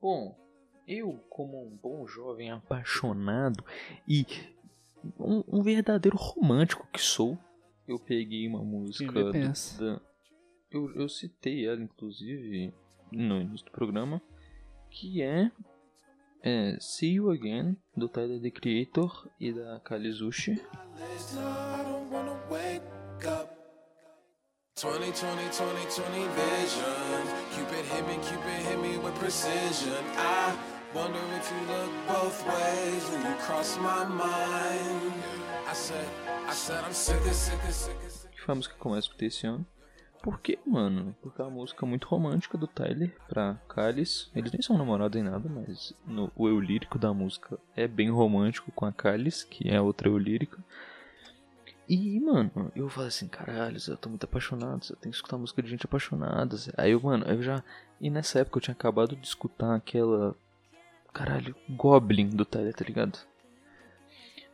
[0.00, 0.36] Bom,
[0.86, 3.64] eu, como um bom jovem apaixonado
[4.06, 4.24] e
[5.18, 7.38] um, um verdadeiro romântico que sou,
[7.86, 9.12] eu peguei uma música.
[9.24, 9.82] do- pensa.
[9.84, 10.00] da-
[10.70, 12.72] eu, eu citei ela, inclusive,
[13.10, 14.20] no início do programa,
[14.90, 15.50] que é,
[16.42, 20.60] é See You Again, do Tyler The Creator e da Kalizushi.
[30.90, 31.28] I don't wanna wake up.
[31.28, 31.28] 20, 20, 20, 20 vision.
[31.28, 31.28] Cupid hit me, Cupid hit me with precision.
[31.28, 35.12] I wonder if you look both ways when you cross my mind.
[35.66, 36.08] I said,
[36.46, 39.66] I said I'm sick sick sick foi a música que eu mais esse ano.
[40.22, 41.14] Por quê, mano?
[41.20, 44.30] Porque é uma música muito romântica do Tyler pra Kalis.
[44.34, 48.10] Eles nem são namorados nem nada, mas no, o eu lírico da música é bem
[48.10, 50.64] romântico com a Kalis, que é outra eu lírica.
[51.86, 55.62] E, mano, eu falei assim, caralho, eu tô muito apaixonado, eu tenho que escutar música
[55.62, 56.56] de gente apaixonada.
[56.76, 57.62] Aí eu, mano, eu já.
[58.00, 60.34] E nessa época eu tinha acabado de escutar aquela.
[61.12, 63.18] Caralho, Goblin do Tyler, tá ligado?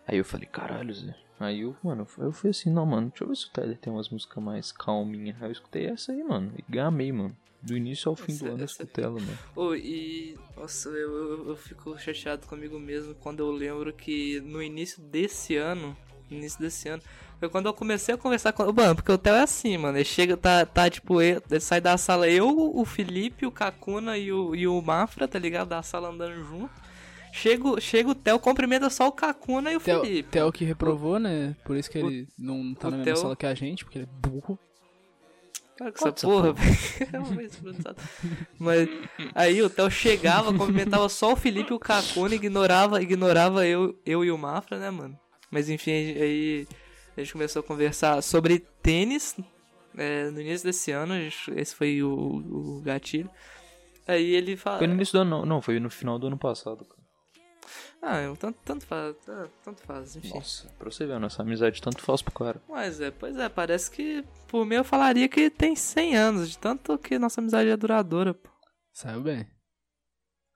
[0.07, 1.15] Aí eu falei, caralho, Zé.
[1.41, 3.93] Aí eu, mano, eu fui assim, não, mano, deixa eu ver se o Tyler tem
[3.93, 5.37] umas músicas mais calminhas.
[5.43, 7.37] Aí eu escutei essa aí, mano, e amei, mano.
[7.61, 9.39] Do início ao fim Essa- do ano eu escutei ela, mano.
[9.57, 10.39] Ô, e.
[10.55, 15.57] Nossa, eu, eu, eu fico chateado comigo mesmo quando eu lembro que no início desse
[15.57, 15.97] ano.
[16.31, 17.03] no Início desse ano.
[17.41, 18.71] Foi quando eu comecei a conversar com.
[18.73, 19.99] Mano, porque o Theo é assim, mano.
[19.99, 24.17] Ele chega, tá, tá tipo, ele, ele sai da sala, eu, o Felipe, o Kakuna
[24.17, 25.69] e o, e o Mafra, tá ligado?
[25.69, 26.71] Da sala andando junto.
[27.33, 30.29] Chega, chega o Theo, cumprimenta só o Kakuna e o Theo, Felipe.
[30.31, 31.55] Theo que reprovou, né?
[31.65, 33.85] Por isso que O- ele não tá o na mesma Theo- sala que a gente,
[33.85, 34.59] porque ele é burro.
[35.77, 36.77] Para com essa porra, velho.
[38.59, 38.89] Mas
[39.35, 44.25] aí o Theo chegava, cumprimentava só o Felipe e o Cacone, ignorava, ignorava eu, eu
[44.25, 45.19] e o Mafra, né, mano?
[45.51, 46.67] Mas enfim, aí
[47.17, 49.37] a gente começou a conversar sobre tênis
[49.97, 51.15] é, no início desse ano.
[51.15, 53.31] Gente, esse foi o, o gatilho.
[54.07, 54.79] Aí ele fala.
[54.79, 57.05] Foi no início do ano, não, não, foi no final do ano passado, cara.
[58.03, 59.17] Ah, eu, tanto, tanto faz,
[59.65, 60.35] tanto faz, enfim.
[60.35, 62.61] Nossa, pra você ver, nossa amizade tanto faz pro cara.
[62.69, 66.59] Mas é, pois é, parece que por mim eu falaria que tem 100 anos, de
[66.59, 68.51] tanto que nossa amizade é duradoura, pô.
[68.93, 69.49] Saiu bem.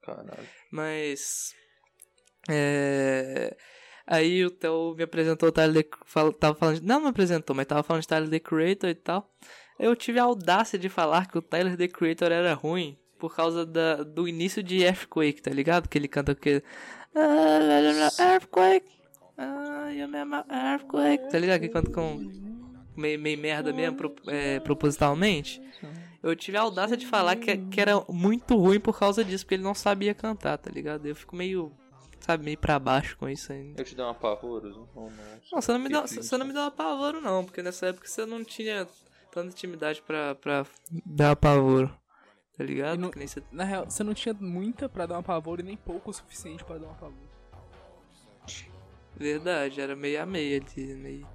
[0.03, 0.47] Caralho.
[0.71, 1.55] Mas.
[2.51, 3.57] É.
[4.11, 6.33] Aí o Theo me apresentou o Tyler The...
[6.41, 6.81] Tava falando.
[6.81, 9.31] Não me apresentou, mas tava falando de Tyler The Creator e tal.
[9.79, 13.67] Eu tive a audácia de falar que o Tyler The Creator era ruim por causa
[13.67, 14.03] da...
[14.03, 15.91] do início de Earthquake, tá ligado?
[15.91, 16.63] Que ele canta que.
[17.15, 18.89] Earthquake!
[19.37, 21.31] Ah, you remember Earthquake?
[21.31, 21.61] Tá ligado?
[21.61, 22.19] Que canta com.
[22.97, 24.15] Meio, meio merda mesmo, pro...
[24.27, 25.61] é, propositalmente.
[26.23, 29.57] Eu tive a audácia de falar que, que era muito ruim por causa disso, porque
[29.57, 31.07] ele não sabia cantar, tá ligado?
[31.07, 31.73] Eu fico meio
[32.21, 33.81] sabe, meio pra baixo com isso ainda.
[33.81, 34.71] Eu te dei uma pavoro?
[34.95, 35.13] Não, não.
[35.53, 38.07] não você não me deu, você não me deu uma pavoro não, porque nessa época
[38.07, 38.87] você não tinha
[39.33, 40.67] tanta intimidade pra, pra
[41.05, 41.95] dar pavoro.
[42.57, 42.99] Tá ligado?
[42.99, 43.43] Não, você...
[43.53, 46.65] Na real, você não tinha muita pra dar uma pavoro e nem pouco o suficiente
[46.65, 47.29] pra dar uma pavoro.
[49.17, 51.29] Verdade, era meio a meia ali, meio...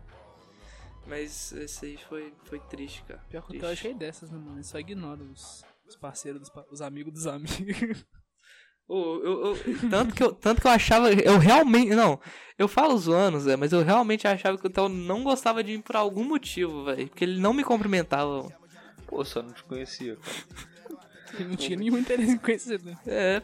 [1.06, 3.22] Mas esse aí foi, foi triste, cara.
[3.30, 4.64] Pior que eu achei dessas, né, mano?
[4.64, 8.06] Só ignora os, os parceiros, dos, os amigos dos amigos.
[8.90, 9.58] Eu, eu,
[9.90, 11.12] tanto, que eu, tanto que eu achava.
[11.12, 11.96] Eu realmente.
[11.96, 12.20] Não,
[12.58, 15.82] eu falo zoando, Zé, mas eu realmente achava que o Theo não gostava de mim
[15.82, 17.08] por algum motivo, velho.
[17.08, 18.48] Porque ele não me cumprimentava.
[19.08, 20.74] Pô, só não te conhecia, cara.
[21.40, 22.96] Ele não tinha nenhum interesse em conhecer, né?
[23.08, 23.42] É,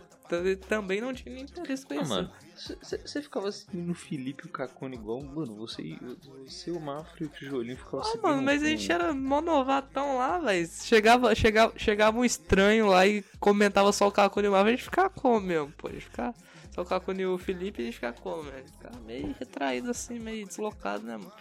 [0.68, 2.14] também não tinha interesse conhecer.
[2.14, 5.98] Ah, mano, você ficava assim no Felipe e o Cacone igual, mano, você,
[6.46, 8.20] você o Mafra e o Tijolinho ficavam assim.
[8.20, 10.68] Ah, mano, mas a gente era mó novatão lá, velho.
[10.68, 14.72] Chegava, chegava, chegava um estranho lá e comentava só o Cacone e o Mafra, a
[14.72, 15.88] gente ficava como mesmo, pô?
[15.88, 16.34] A gente ficava
[16.72, 18.68] só o Cacone e o Felipe, a gente ficava como, velho?
[18.68, 21.32] Ficava meio retraído assim, meio deslocado, né, mano?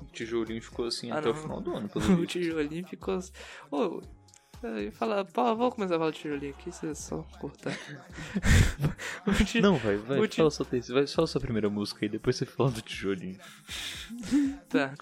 [0.00, 1.34] O tijolinho ficou assim ah, até não.
[1.34, 3.32] o final do ano, pelo O tijolinho ficou assim.
[3.70, 4.00] Ô,
[4.62, 7.76] e fala, pô, vou começar a falar de tijolinho aqui, você é só cortar.
[9.60, 12.70] Não, vai, vai, fala só, vai só a sua primeira música e depois você fala
[12.70, 13.38] do tijolinho.
[14.68, 14.94] tá.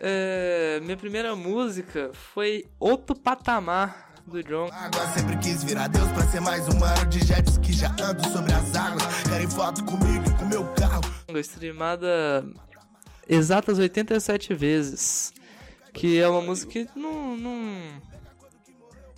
[0.00, 4.68] É, minha primeira música foi Outro Patamar do John.
[4.72, 8.28] Agora sempre quis virar Deus pra ser mais um ano de jets que já ando
[8.28, 9.02] sobre as águas.
[9.28, 11.00] Querem foto comigo e com meu carro.
[11.40, 12.44] Streamada
[13.28, 15.32] exatas 87 vezes.
[15.92, 18.07] Que é uma música que não, não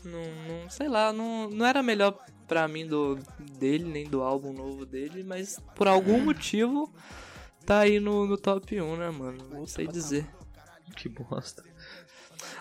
[0.05, 3.19] não, não sei lá, não, não era melhor pra mim do
[3.59, 6.93] dele, nem do álbum novo dele, mas por algum motivo
[7.65, 9.39] tá aí no, no top 1, né, mano?
[9.51, 10.27] Não sei dizer.
[10.97, 11.63] Que bosta.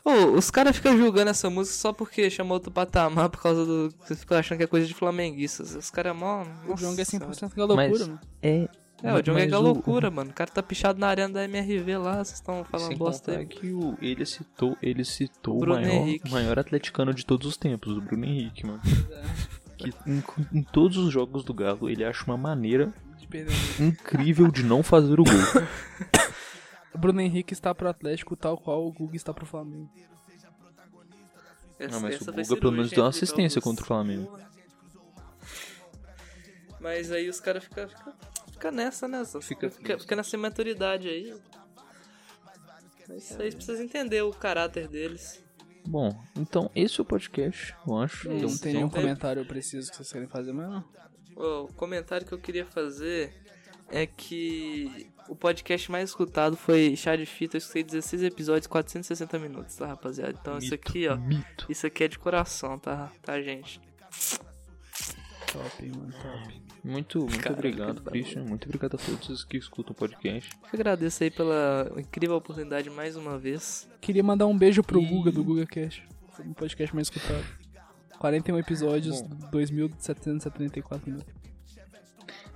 [0.04, 3.94] Oh, os caras ficam julgando essa música só porque chamou outro patamar por causa do.
[4.00, 5.76] Vocês ficam achando que é coisa de flamenguistas.
[5.76, 6.46] Os caras é mó.
[6.68, 8.20] O Jong é 100% da loucura, Mas mano.
[8.42, 8.68] É
[9.04, 10.12] é, o John é loucura, o...
[10.12, 10.32] mano.
[10.32, 13.46] O cara tá pichado na arena da MRV lá, vocês estão falando Sem bosta aí.
[13.46, 18.02] que o, ele citou, ele citou o maior, maior atleticano de todos os tempos, o
[18.02, 18.82] Bruno Henrique, mano.
[19.12, 19.60] É.
[19.78, 20.24] Que em,
[20.54, 22.94] em, todos os jogos do Galo, ele acha uma maneira
[23.80, 25.64] incrível de não fazer o gol.
[26.94, 29.90] o Bruno Henrique está pro Atlético tal qual o Guga está pro Flamengo.
[31.78, 34.38] Essa, não, mas o Guga pelo menos deu uma assistência contra o Flamengo.
[36.80, 38.14] Mas aí os caras ficam fica,
[38.60, 39.24] fica nessa, né?
[39.42, 41.34] Fica, fica, fica nessa imaturidade aí.
[43.08, 45.42] Mas aí precisa entender o caráter deles.
[45.88, 48.30] Bom, então esse é o podcast, eu acho.
[48.30, 50.84] Não tem nenhum comentário preciso que vocês querem fazer, mas não.
[51.36, 53.34] O comentário que eu queria fazer
[53.88, 57.56] é que o podcast mais escutado foi Chá de Fita.
[57.56, 60.38] Eu escutei 16 episódios, 460 minutos, tá, rapaziada?
[60.40, 61.16] Então mito, isso aqui, ó.
[61.16, 61.66] Mito.
[61.70, 63.82] Isso aqui é de coração, tá, tá, gente?
[65.52, 66.69] Top, mano, top.
[66.84, 68.44] Muito, muito Cara, obrigado, Christian.
[68.44, 70.50] Muito obrigado a todos que escutam o podcast.
[70.64, 73.90] Eu agradeço aí pela incrível oportunidade mais uma vez.
[74.02, 75.06] Queria mandar um beijo pro e...
[75.06, 76.02] Guga do Guga Cash.
[76.32, 77.46] Foi um podcast mais escutado.
[78.20, 79.22] 41 episódios,
[79.52, 81.40] 2.774 minutos.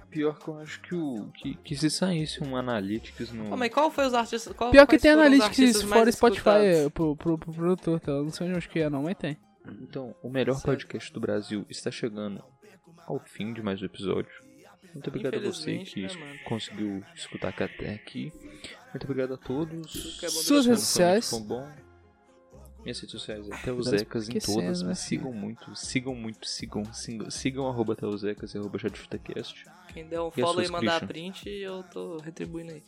[0.09, 1.31] Pior que eu acho que o.
[1.33, 3.51] Que, que se saísse um Analytics no.
[3.51, 4.53] Oh, mas qual foi os artistas.
[4.53, 8.11] Qual, Pior que tem Analytics fora Spotify é, pro, pro, pro, produtor, tá?
[8.11, 9.37] Eu não sei onde que é, não, mas tem.
[9.81, 10.65] Então, o melhor certo.
[10.65, 12.43] podcast do Brasil está chegando
[13.05, 14.31] ao fim de mais um episódio.
[14.93, 18.31] Muito obrigado a você que né, conseguiu escutar até aqui.
[18.93, 20.21] Muito obrigado a todos.
[20.23, 21.31] É Suas redes sociais.
[21.31, 21.67] bom.
[22.83, 27.67] Minhas redes sociais é Teuzecas em todas, mas sigam muito, sigam muito, sigam, sigam, sigam
[27.67, 28.77] arroba Teuzecas e arroba
[29.93, 31.07] Quem der um follow e mandar Christian.
[31.07, 32.83] print, eu tô retribuindo aí.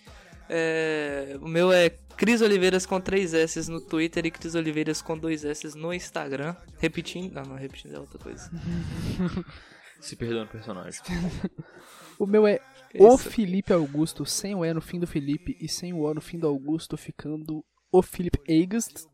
[0.48, 5.18] É, o meu é Cris Oliveiras com 3 S no Twitter e Cris Oliveiras com
[5.18, 6.56] 2 S no Instagram.
[6.78, 7.38] Repetindo.
[7.38, 8.52] Ah, não, repetindo é outra coisa.
[10.06, 11.02] Se perdeu no personagem.
[12.18, 12.62] O meu é
[12.98, 16.22] o Felipe Augusto, sem o E no fim do Felipe e sem o O no
[16.22, 19.06] fim do Augusto, ficando o Felipe August.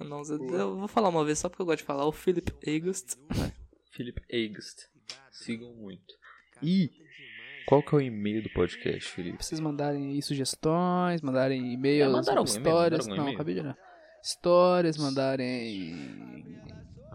[0.00, 2.06] Não, eu vou falar uma vez só porque eu gosto de falar.
[2.06, 3.16] O Philip August.
[3.90, 4.86] Philip August.
[5.30, 6.14] Sigam muito.
[6.62, 6.90] E
[7.66, 9.36] qual que é o e-mail do podcast, Felipe?
[9.36, 13.06] Pra vocês mandarem aí sugestões, mandarem e-mails, É, mandaram histórias.
[13.06, 13.76] Mandaram algum não, acabei de olhar.
[14.22, 16.58] Histórias, mandarem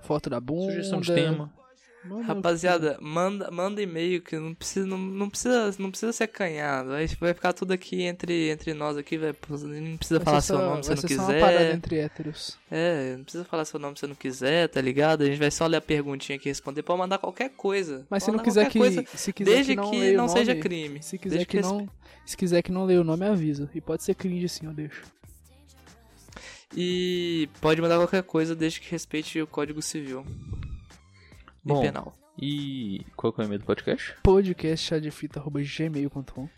[0.04, 0.74] foto da bunda.
[0.74, 1.63] Sugestão de tema.
[2.06, 6.90] Manda- Rapaziada, manda, manda e-mail que não precisa, não, não precisa, não precisa ser acanhado.
[6.90, 10.58] Vai, vai ficar tudo aqui entre, entre nós aqui, vai, não precisa vai falar seu
[10.58, 11.76] só- nome se não ser só uma parada quiser.
[11.76, 12.58] entre héteros.
[12.70, 15.22] É, não precisa falar seu nome se você não quiser, tá ligado?
[15.22, 16.84] A gente vai só ler a perguntinha aqui e responder.
[16.84, 18.06] Pode mandar qualquer coisa.
[18.10, 20.56] Mas se não quiser que, coisa, se quiser desde que não, que não nome, seja
[20.56, 21.02] crime.
[21.02, 21.88] Se quiser Desde que, que não,
[22.26, 23.70] se quiser que não leia o nome, avisa.
[23.74, 25.04] E pode ser cringe assim, eu deixo.
[26.76, 30.26] E pode mandar qualquer coisa desde que respeite o Código Civil
[31.66, 32.16] e Bom, penal.
[32.40, 34.16] E qual que é o e-mail do podcast?
[34.24, 36.50] podcastchadefita.gmail.com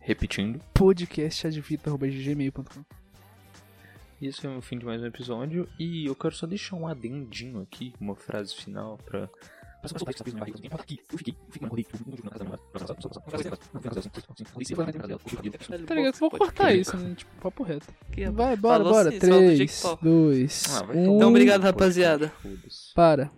[0.00, 0.60] Repetindo.
[0.74, 2.84] podcastchadefita.gmail.com
[4.20, 5.66] E esse é o fim de mais um episódio.
[5.78, 9.28] E eu quero só deixar um adendinho aqui, uma frase final pra.
[15.86, 16.16] Tá ligado?
[16.18, 17.14] Vou cortar isso, né?
[17.14, 17.86] Tipo, papo reto.
[18.10, 19.08] Aqui, Vai, bora, bora.
[19.08, 19.98] assim, só do 3, Jigsaw.
[20.02, 21.16] 2, Ah, vai 1.
[21.16, 22.30] Então, obrigado, rapaziada.
[22.94, 23.30] Para.